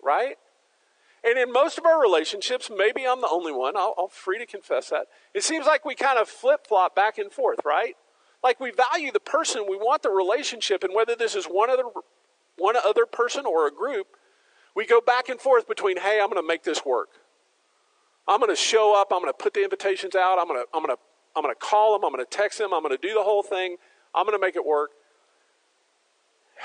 [0.02, 0.36] right?
[1.24, 4.46] And in most of our relationships, maybe I'm the only one, I'll, I'll free to
[4.46, 5.08] confess that.
[5.36, 7.96] It seems like we kind of flip flop back and forth, right?
[8.44, 11.84] Like we value the person, we want the relationship, and whether this is one other,
[12.58, 14.08] one other person or a group,
[14.76, 17.10] we go back and forth between, hey, I'm going to make this work.
[18.28, 19.10] I'm going to show up.
[19.12, 20.40] I'm going to put the invitations out.
[20.40, 21.02] I'm going to, I'm going to,
[21.36, 22.06] I'm going to call them.
[22.06, 22.74] I'm going to text them.
[22.74, 23.78] I'm going to do the whole thing.
[24.16, 24.92] I'm going to make it work.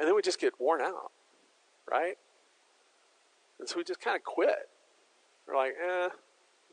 [0.00, 1.10] And then we just get worn out,
[1.90, 2.16] right?
[3.58, 4.68] And so we just kind of quit.
[5.46, 6.08] We're like, eh,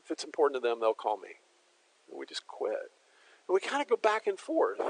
[0.02, 1.40] if it's important to them, they'll call me.
[2.10, 2.90] And we just quit.
[3.48, 4.80] And we kind of go back and forth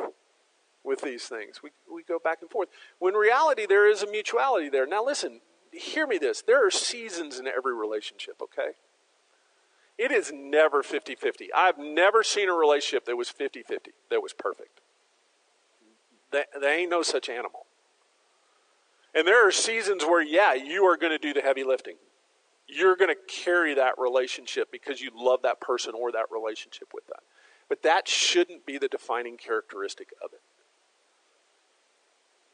[0.84, 1.62] with these things.
[1.62, 2.68] We, we go back and forth.
[2.98, 4.86] When reality, there is a mutuality there.
[4.86, 5.40] Now, listen,
[5.72, 6.42] hear me this.
[6.42, 8.72] There are seasons in every relationship, okay?
[9.98, 11.52] It is never 50 50.
[11.52, 14.80] I've never seen a relationship that was 50 50, that was perfect.
[16.32, 17.65] There ain't no such animal.
[19.16, 21.96] And there are seasons where, yeah, you are going to do the heavy lifting.
[22.68, 27.06] You're going to carry that relationship because you love that person or that relationship with
[27.06, 27.20] that.
[27.68, 30.42] But that shouldn't be the defining characteristic of it.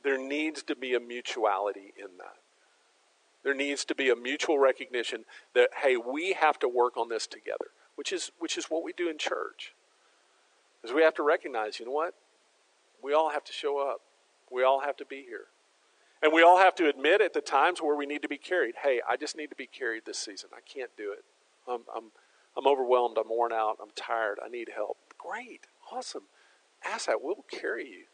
[0.04, 2.36] There needs to be a mutuality in that.
[3.42, 7.26] There needs to be a mutual recognition that, hey, we have to work on this
[7.26, 9.74] together, which is, which is what we do in church.
[10.84, 12.14] Is we have to recognize, you know what?
[13.02, 14.00] We all have to show up.
[14.50, 15.46] We all have to be here.
[16.22, 18.76] And we all have to admit at the times where we need to be carried,
[18.82, 20.50] hey, I just need to be carried this season.
[20.54, 21.24] I can't do it.
[21.68, 22.12] I'm, I'm,
[22.56, 23.18] I'm overwhelmed.
[23.18, 23.78] I'm worn out.
[23.82, 24.38] I'm tired.
[24.44, 24.98] I need help.
[25.18, 25.66] Great.
[25.90, 26.22] Awesome.
[26.84, 27.22] Ask that.
[27.22, 28.04] We'll carry you.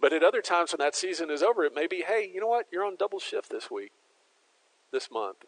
[0.00, 2.48] But at other times when that season is over, it may be, hey, you know
[2.48, 2.66] what?
[2.72, 3.92] You're on double shift this week,
[4.92, 5.38] this month.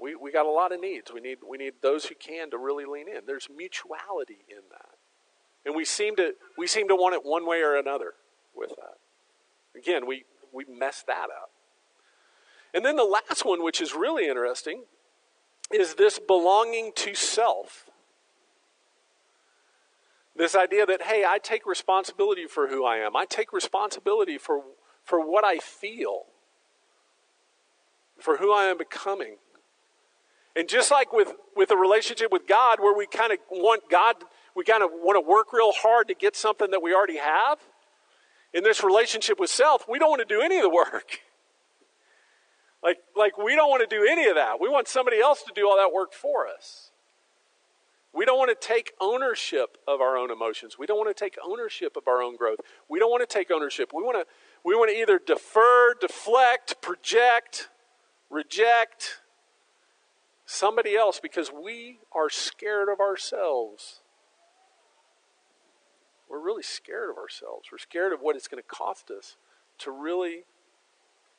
[0.00, 1.12] We, we got a lot of needs.
[1.12, 3.22] We need, we need those who can to really lean in.
[3.26, 4.94] There's mutuality in that.
[5.64, 8.14] And we seem to, we seem to want it one way or another
[8.54, 8.95] with that.
[9.76, 11.50] Again, we, we mess that up.
[12.72, 14.84] And then the last one, which is really interesting,
[15.72, 17.86] is this belonging to self.
[20.34, 23.16] This idea that, hey, I take responsibility for who I am.
[23.16, 24.62] I take responsibility for,
[25.02, 26.24] for what I feel,
[28.18, 29.36] for who I am becoming.
[30.54, 34.16] And just like with, with a relationship with God, where we kind of want God,
[34.54, 37.58] we kind of want to work real hard to get something that we already have,
[38.56, 41.20] in this relationship with self, we don't want to do any of the work.
[42.82, 44.60] Like, like we don't want to do any of that.
[44.60, 46.92] We want somebody else to do all that work for us.
[48.14, 50.78] We don't want to take ownership of our own emotions.
[50.78, 52.60] We don't want to take ownership of our own growth.
[52.88, 53.90] We don't want to take ownership.
[53.92, 54.32] We want to,
[54.64, 57.70] we want to either defer, deflect, project,
[58.30, 59.20] reject
[60.44, 64.00] somebody else because we are scared of ourselves.
[66.28, 67.68] We're really scared of ourselves.
[67.70, 69.36] We're scared of what it's going to cost us
[69.78, 70.44] to really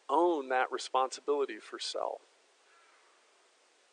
[0.10, 2.22] own that responsibility for self.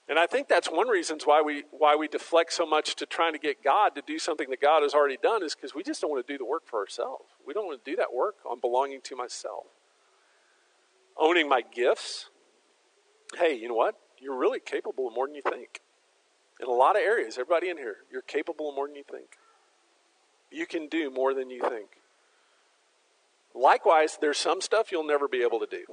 [0.08, 3.32] And I think that's one reason why we why we deflect so much to trying
[3.32, 6.02] to get God to do something that God has already done is because we just
[6.02, 7.24] don't want to do the work for ourselves.
[7.46, 9.64] We don't want to do that work on belonging to myself.
[11.16, 12.28] Owning my gifts.
[13.38, 13.94] Hey, you know what?
[14.20, 15.80] You're really capable of more than you think.
[16.60, 19.36] In a lot of areas, everybody in here, you're capable of more than you think.
[20.54, 21.88] You can do more than you think.
[23.56, 25.84] Likewise, there's some stuff you'll never be able to do.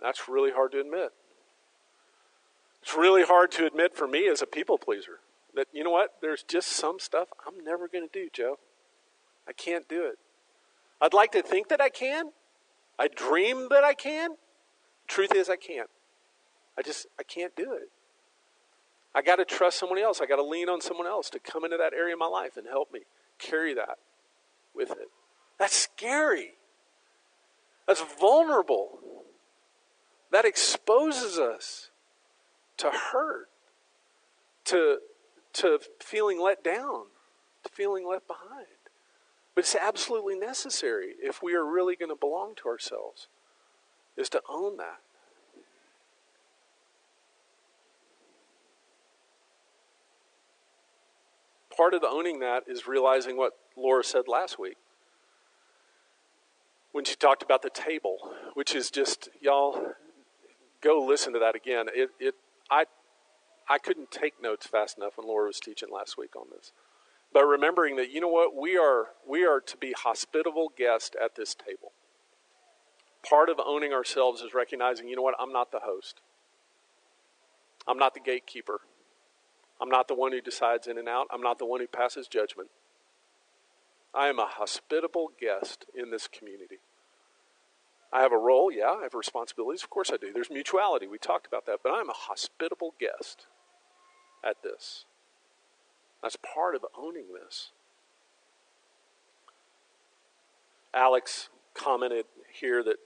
[0.00, 1.10] That's really hard to admit.
[2.80, 5.18] It's really hard to admit for me as a people pleaser
[5.54, 8.58] that, you know what, there's just some stuff I'm never going to do, Joe.
[9.48, 10.18] I can't do it.
[11.00, 12.26] I'd like to think that I can.
[12.98, 14.30] I dream that I can.
[15.08, 15.90] Truth is, I can't.
[16.76, 17.90] I just, I can't do it.
[19.12, 20.20] I got to trust someone else.
[20.20, 22.56] I got to lean on someone else to come into that area of my life
[22.56, 23.00] and help me
[23.38, 23.98] carry that
[24.74, 25.08] with it.
[25.58, 26.52] That's scary.
[27.86, 28.98] That's vulnerable.
[30.30, 31.90] That exposes us
[32.76, 33.48] to hurt,
[34.66, 34.98] to,
[35.54, 37.04] to feeling let down,
[37.64, 38.66] to feeling left behind.
[39.54, 43.26] But it's absolutely necessary if we are really going to belong to ourselves,
[44.16, 45.00] is to own that.
[51.78, 54.76] Part of the owning that is realizing what Laura said last week
[56.90, 58.16] when she talked about the table,
[58.54, 59.92] which is just, y'all,
[60.82, 61.86] go listen to that again.
[61.94, 62.34] It, it,
[62.68, 62.86] I,
[63.68, 66.72] I couldn't take notes fast enough when Laura was teaching last week on this.
[67.32, 71.36] But remembering that, you know what, we are, we are to be hospitable guests at
[71.36, 71.92] this table.
[73.24, 76.22] Part of owning ourselves is recognizing, you know what, I'm not the host.
[77.86, 78.80] I'm not the gatekeeper.
[79.80, 81.26] I'm not the one who decides in and out.
[81.30, 82.68] I'm not the one who passes judgment.
[84.14, 86.78] I am a hospitable guest in this community.
[88.12, 90.32] I have a role, yeah, I have responsibilities, of course I do.
[90.32, 93.46] There's mutuality, we talked about that, but I'm a hospitable guest
[94.42, 95.04] at this.
[96.22, 97.70] That's part of owning this.
[100.94, 102.96] Alex commented here that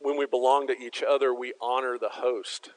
[0.00, 2.70] when we belong to each other, we honor the host.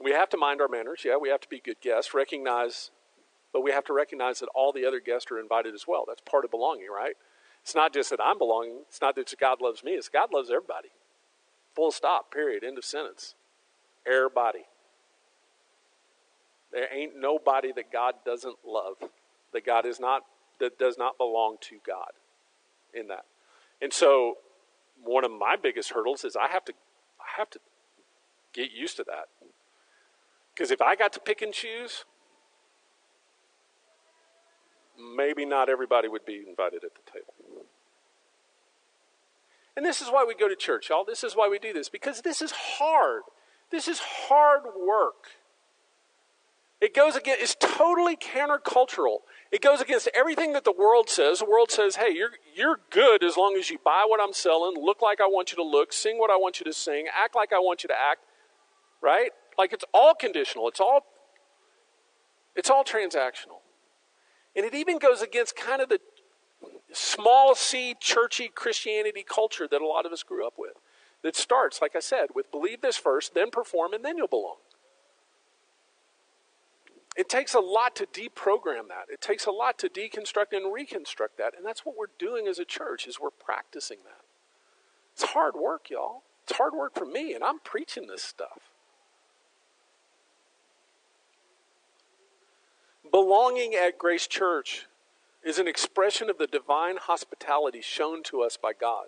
[0.00, 2.90] We have to mind our manners, yeah, we have to be good guests, recognize
[3.54, 6.04] but we have to recognize that all the other guests are invited as well.
[6.06, 7.14] That's part of belonging, right?
[7.62, 8.80] It's not just that I'm belonging.
[8.88, 9.92] It's not that God loves me.
[9.92, 10.88] It's God loves everybody.
[11.76, 13.36] Full stop, period, end of sentence.
[14.04, 14.64] Everybody.
[16.72, 18.96] There ain't nobody that God doesn't love,
[19.52, 20.22] that God is not,
[20.58, 22.10] that does not belong to God
[22.92, 23.24] in that.
[23.80, 24.34] And so
[25.04, 26.72] one of my biggest hurdles is I have to,
[27.20, 27.60] I have to
[28.52, 29.28] get used to that.
[30.54, 32.04] Because if I got to pick and choose,
[35.16, 37.64] maybe not everybody would be invited at the table.
[39.76, 41.04] And this is why we go to church, y'all.
[41.04, 43.22] This is why we do this, because this is hard.
[43.70, 45.26] This is hard work.
[46.80, 49.18] It goes against, it's totally countercultural.
[49.50, 51.38] It goes against everything that the world says.
[51.38, 54.74] The world says, hey, you're, you're good as long as you buy what I'm selling,
[54.80, 57.34] look like I want you to look, sing what I want you to sing, act
[57.34, 58.20] like I want you to act,
[59.00, 59.30] right?
[59.58, 60.68] Like it's all conditional.
[60.68, 61.06] It's all,
[62.54, 63.60] it's all transactional.
[64.56, 66.00] And it even goes against kind of the
[66.92, 70.74] small c churchy Christianity culture that a lot of us grew up with.
[71.22, 74.56] That starts, like I said, with believe this first, then perform, and then you'll belong.
[77.16, 79.06] It takes a lot to deprogram that.
[79.10, 81.54] It takes a lot to deconstruct and reconstruct that.
[81.56, 84.24] And that's what we're doing as a church is we're practicing that.
[85.14, 86.24] It's hard work, y'all.
[86.42, 88.73] It's hard work for me, and I'm preaching this stuff.
[93.14, 94.86] Belonging at Grace Church
[95.44, 99.06] is an expression of the divine hospitality shown to us by God.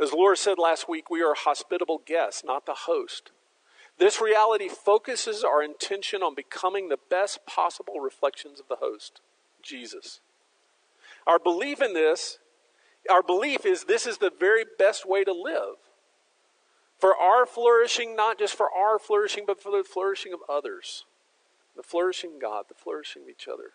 [0.00, 3.32] As Laura said last week, we are hospitable guests, not the host.
[3.98, 9.20] This reality focuses our intention on becoming the best possible reflections of the host,
[9.62, 10.20] Jesus.
[11.26, 12.38] Our belief in this,
[13.10, 15.76] our belief is this is the very best way to live.
[16.98, 21.04] For our flourishing, not just for our flourishing, but for the flourishing of others.
[21.80, 23.70] The flourishing God, the flourishing of each other.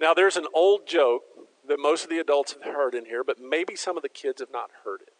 [0.00, 1.22] Now, there's an old joke
[1.68, 4.40] that most of the adults have heard in here, but maybe some of the kids
[4.40, 5.12] have not heard it.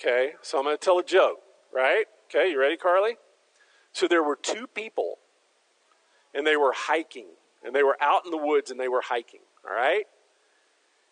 [0.00, 1.40] Okay, so I'm going to tell a joke
[1.76, 2.06] right?
[2.30, 3.18] Okay, you ready, Carly?
[3.92, 5.18] So there were two people,
[6.34, 7.26] and they were hiking,
[7.62, 10.04] and they were out in the woods and they were hiking, all right?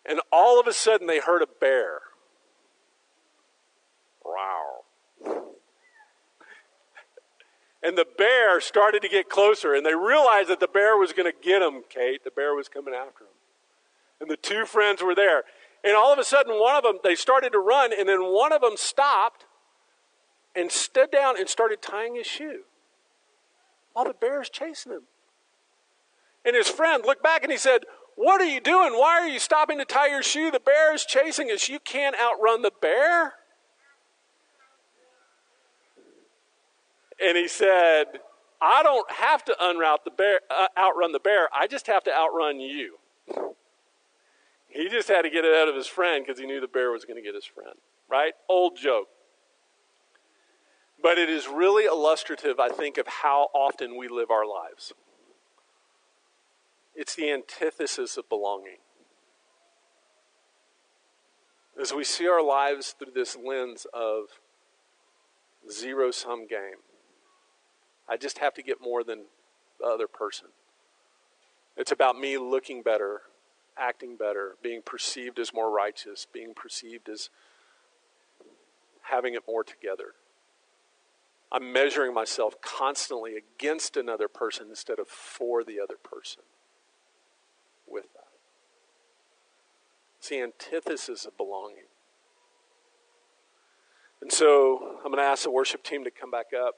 [0.07, 1.99] And all of a sudden they heard a bear.
[7.85, 11.31] And the bear started to get closer, and they realized that the bear was going
[11.31, 12.23] to get them, Kate.
[12.23, 13.33] The bear was coming after them.
[14.19, 15.43] And the two friends were there.
[15.83, 18.51] And all of a sudden, one of them, they started to run, and then one
[18.51, 19.45] of them stopped
[20.55, 22.61] and stood down and started tying his shoe
[23.93, 25.03] while the bear is chasing him.
[26.43, 27.81] And his friend looked back and he said,
[28.15, 28.93] What are you doing?
[28.93, 30.49] Why are you stopping to tie your shoe?
[30.49, 31.69] The bear is chasing us.
[31.69, 33.33] You can't outrun the bear.
[37.23, 38.05] And he said,
[38.61, 41.49] I don't have to unroute the bear, uh, outrun the bear.
[41.53, 42.97] I just have to outrun you.
[44.67, 46.91] He just had to get it out of his friend because he knew the bear
[46.91, 47.75] was going to get his friend.
[48.09, 48.33] Right?
[48.49, 49.07] Old joke.
[51.01, 54.93] But it is really illustrative, I think, of how often we live our lives.
[56.95, 58.77] It's the antithesis of belonging.
[61.79, 64.39] As we see our lives through this lens of
[65.69, 66.79] zero sum game,
[68.07, 69.25] I just have to get more than
[69.79, 70.47] the other person.
[71.77, 73.21] It's about me looking better,
[73.77, 77.29] acting better, being perceived as more righteous, being perceived as
[79.03, 80.13] having it more together.
[81.51, 86.43] I'm measuring myself constantly against another person instead of for the other person
[87.87, 88.27] with that.
[90.19, 91.85] It's the antithesis of belonging.
[94.21, 96.75] And so I'm going to ask the worship team to come back up.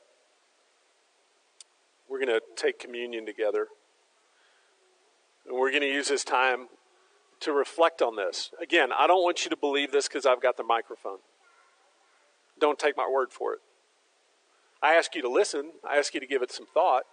[2.09, 3.67] We're going to take communion together.
[5.45, 6.67] And we're going to use this time
[7.41, 8.51] to reflect on this.
[8.61, 11.19] Again, I don't want you to believe this because I've got the microphone.
[12.59, 13.59] Don't take my word for it.
[14.81, 17.03] I ask you to listen, I ask you to give it some thought,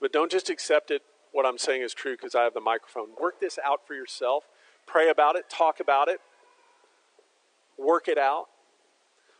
[0.00, 3.08] but don't just accept it, what I'm saying is true because I have the microphone.
[3.20, 4.44] Work this out for yourself.
[4.86, 6.18] Pray about it, talk about it,
[7.78, 8.46] work it out.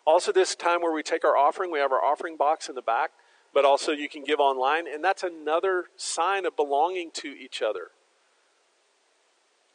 [0.07, 2.83] Also, this time where we take our offering, we have our offering box in the
[2.83, 3.11] back,
[3.57, 7.89] but also you can give online, and that's another sign of belonging to each other.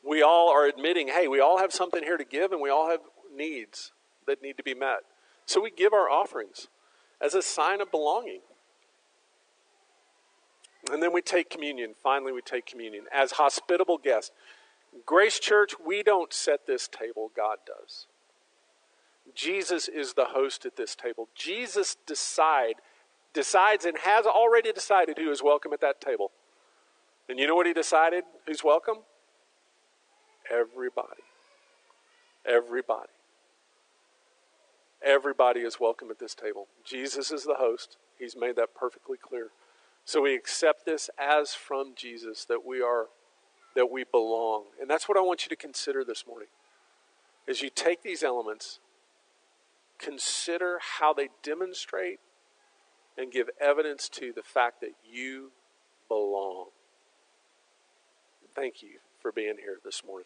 [0.07, 2.91] We all are admitting, hey, we all have something here to give, and we all
[2.91, 2.99] have
[3.36, 3.91] needs
[4.27, 4.99] that need to be met.
[5.47, 6.67] So we give our offerings
[7.19, 8.41] as a sign of belonging.
[10.91, 11.95] And then we take communion.
[12.03, 14.29] Finally, we take communion as hospitable guests.
[15.07, 18.05] Grace Church, we don't set this table, God does.
[19.34, 21.29] Jesus is the host at this table.
[21.34, 22.75] Jesus decide,
[23.34, 26.32] decides and has already decided who is welcome at that table.
[27.29, 28.23] And you know what he decided?
[28.45, 28.97] Who's welcome?
[30.49, 31.21] Everybody.
[32.45, 33.09] Everybody.
[35.03, 36.67] Everybody is welcome at this table.
[36.86, 37.97] Jesus is the host.
[38.19, 39.47] He's made that perfectly clear.
[40.05, 43.07] So we accept this as from Jesus that we are
[43.75, 44.65] that we belong.
[44.79, 46.49] And that's what I want you to consider this morning.
[47.47, 48.79] As you take these elements,
[49.97, 52.19] consider how they demonstrate
[53.18, 55.51] and give evidence to the fact that you
[56.07, 56.68] belong.
[58.55, 60.26] Thank you for being here this morning.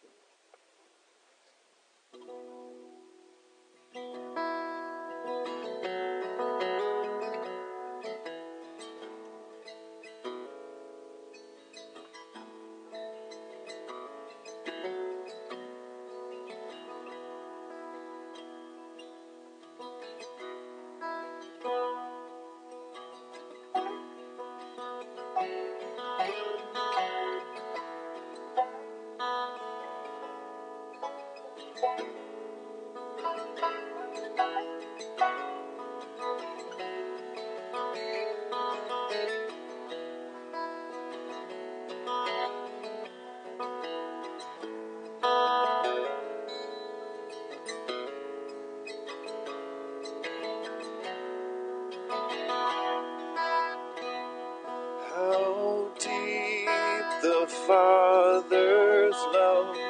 [58.49, 59.84] mother's love.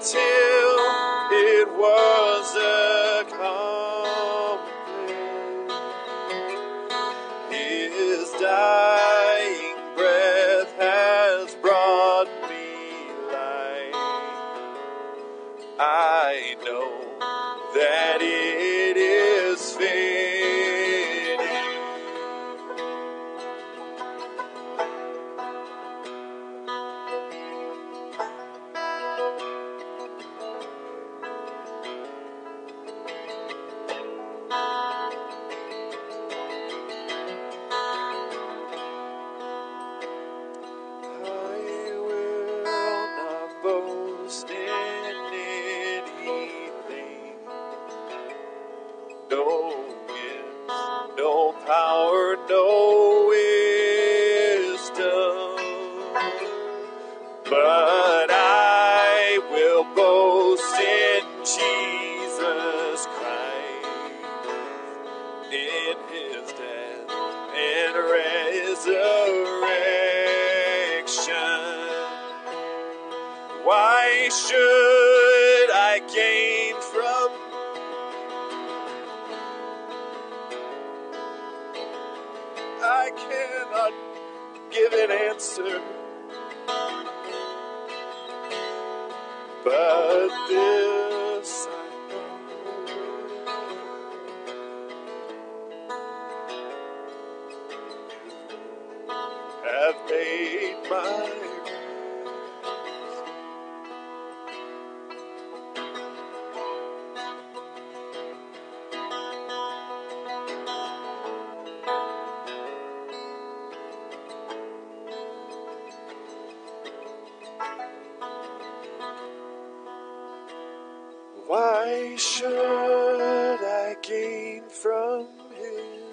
[0.00, 0.78] till
[1.32, 2.07] it was.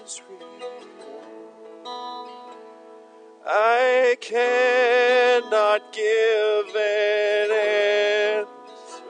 [0.05, 0.39] is real.
[3.45, 9.03] I cannot give an answer,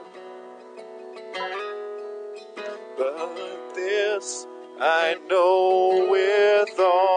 [2.96, 4.46] but this
[4.80, 7.15] I know with all.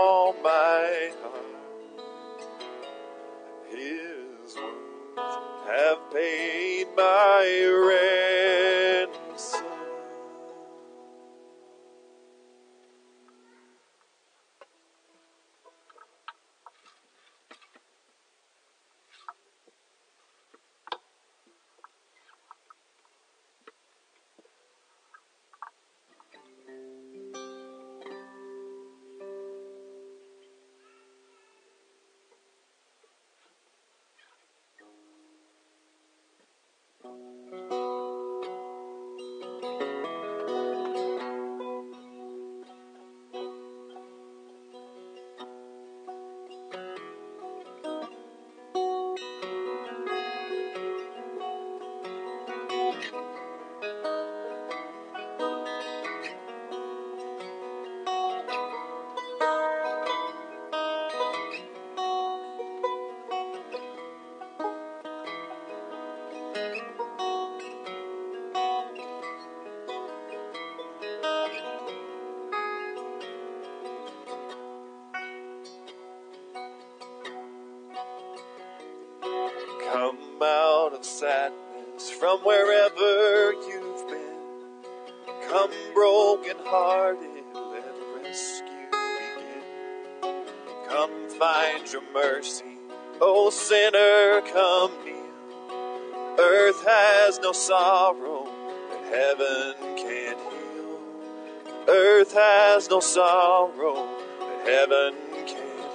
[103.02, 104.08] sorrow
[104.39, 105.14] that heaven
[105.45, 105.89] can't heal.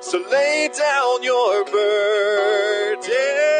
[0.00, 3.51] So lay down your burden.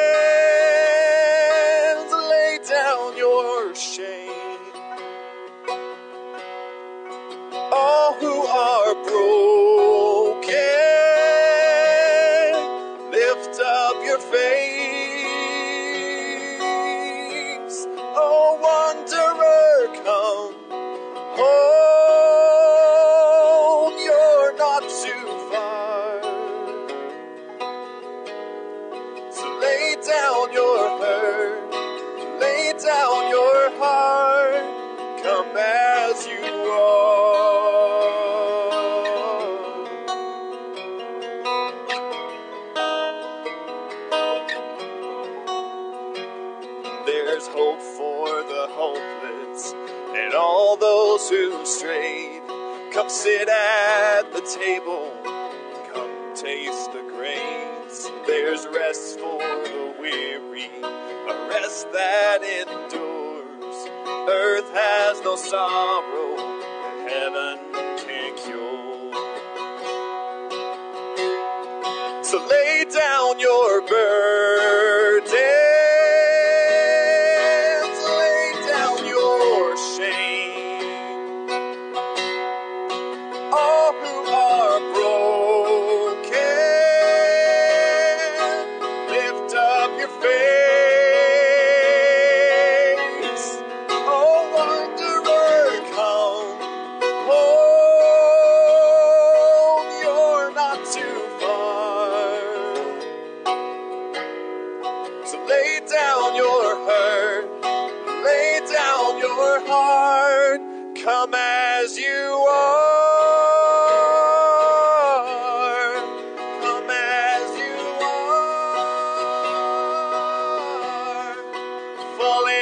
[60.71, 63.89] a rest that endures.
[64.29, 66.32] Earth has no sorrow.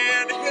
[0.01, 0.49] and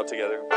[0.00, 0.49] out together.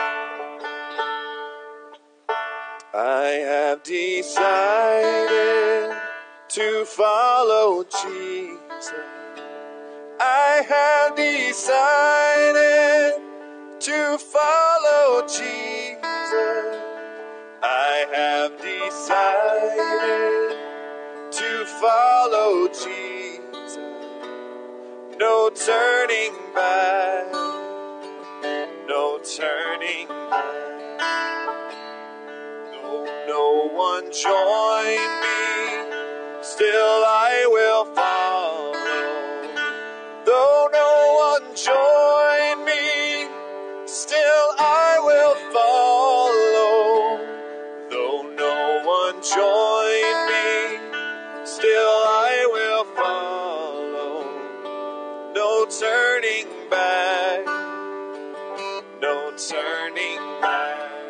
[59.44, 61.10] concerning life.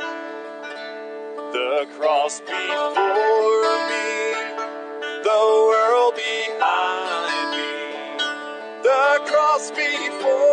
[1.54, 4.34] The cross before me,
[5.24, 8.18] the world behind me,
[8.82, 10.53] the cross before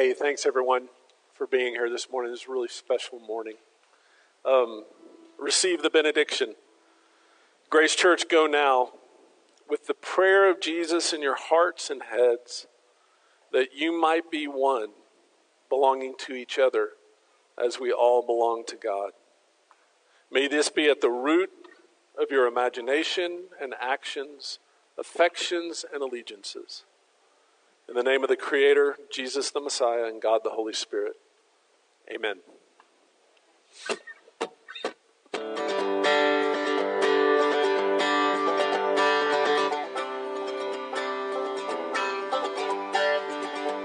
[0.00, 0.88] Hey, thanks everyone
[1.34, 2.32] for being here this morning.
[2.32, 3.56] This is a really special morning.
[4.46, 4.86] Um,
[5.38, 6.54] receive the benediction.
[7.68, 8.92] Grace Church, go now
[9.68, 12.66] with the prayer of Jesus in your hearts and heads
[13.52, 14.92] that you might be one,
[15.68, 16.92] belonging to each other
[17.62, 19.10] as we all belong to God.
[20.32, 21.50] May this be at the root
[22.18, 24.60] of your imagination and actions,
[24.96, 26.84] affections and allegiances.
[27.90, 31.14] In the name of the Creator, Jesus the Messiah, and God the Holy Spirit.
[32.08, 32.36] Amen.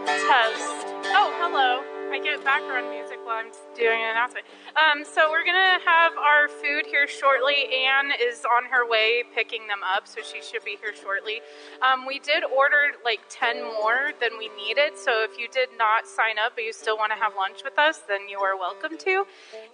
[0.06, 0.86] Test.
[1.08, 1.95] Oh, hello.
[2.16, 4.46] I get background music while I'm doing an announcement.
[4.72, 7.68] Um, so we're gonna have our food here shortly.
[7.76, 11.42] Anne is on her way picking them up, so she should be here shortly.
[11.84, 16.08] Um, we did order like ten more than we needed, so if you did not
[16.08, 18.98] sign up but you still want to have lunch with us, then you are welcome
[18.98, 19.26] to.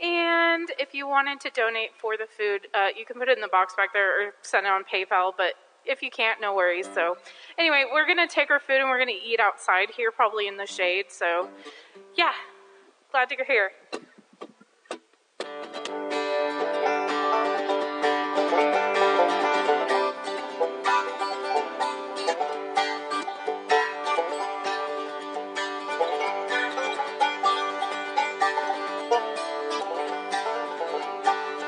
[0.01, 3.41] And if you wanted to donate for the food, uh, you can put it in
[3.45, 5.31] the box back there or send it on PayPal.
[5.37, 5.53] But
[5.85, 6.87] if you can't, no worries.
[6.93, 7.17] So,
[7.57, 10.65] anyway, we're gonna take our food and we're gonna eat outside here, probably in the
[10.65, 11.05] shade.
[11.09, 11.49] So,
[12.15, 12.33] yeah,
[13.11, 13.71] glad you're here.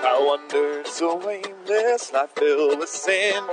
[0.06, 3.44] I wonder so aimless, life filled with sin.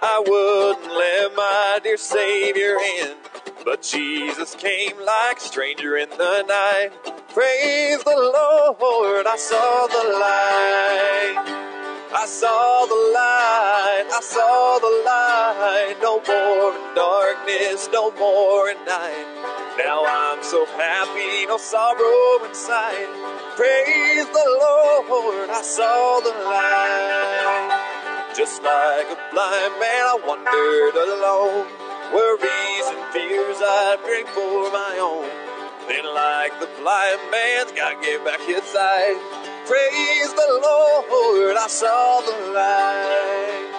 [0.00, 3.16] I wouldn't let my dear Savior in.
[3.64, 6.90] But Jesus came like a stranger in the night.
[7.34, 11.64] Praise the Lord, I saw the light.
[12.10, 15.96] I saw the light, I saw the light.
[16.00, 19.26] No more in darkness, no more in night.
[19.78, 23.08] Now I'm so happy, no sorrow inside.
[23.56, 27.87] Praise the Lord, I saw the light.
[28.38, 31.66] Just like a blind man, I wandered alone.
[32.14, 35.26] Worries and fears I'd bring for my own.
[35.90, 39.18] Then, like the blind man's God gave back his sight.
[39.66, 43.74] Praise the Lord, I saw the light.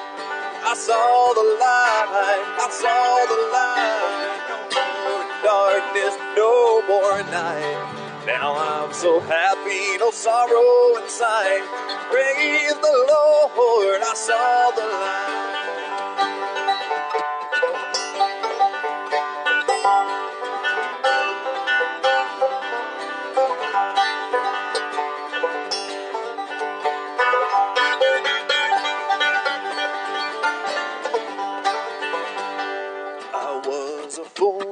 [0.67, 4.43] I saw the light, I saw the light.
[4.75, 7.98] No more darkness, no more night.
[8.25, 11.63] Now I'm so happy, no sorrow inside.
[12.11, 15.45] Praise the Lord, I saw the light.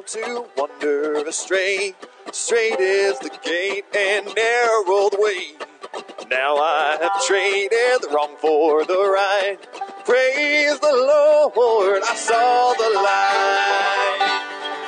[0.08, 1.94] To wander astray.
[2.34, 5.56] Straight is the gate and narrow the way.
[6.30, 9.58] Now I have traded the wrong for the right.
[10.06, 14.20] Praise the Lord, I saw the light.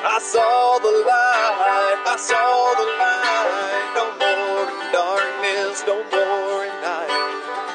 [0.03, 3.87] I saw the light, I saw the light.
[3.95, 7.11] No more in darkness, no more in night.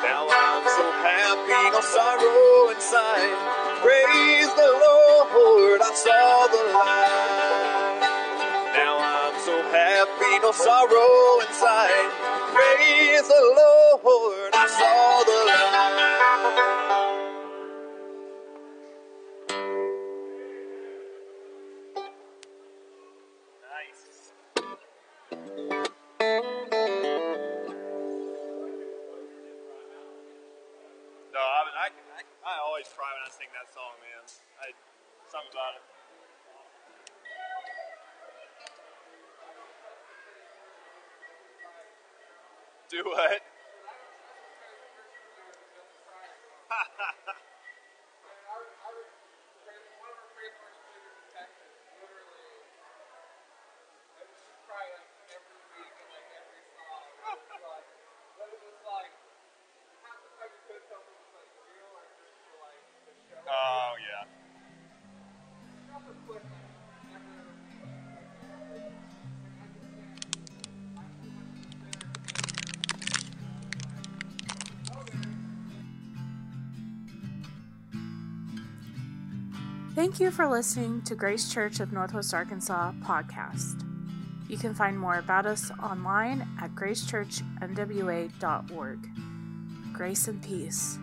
[0.04, 3.32] Now I'm so happy, no sorrow inside.
[3.80, 7.03] Praise the Lord, I saw the light.
[10.44, 12.12] No sorrow inside.
[12.52, 15.72] Praise the Lord, I saw the light.
[31.32, 34.28] No, I, I, I, I always cry when I sing that song, man.
[34.60, 34.76] I,
[35.32, 36.03] something about it.
[42.90, 43.40] Do what?
[80.04, 83.88] Thank you for listening to Grace Church of Northwest Arkansas podcast.
[84.50, 89.08] You can find more about us online at gracechurchnwa.org.
[89.94, 90.98] Grace and peace.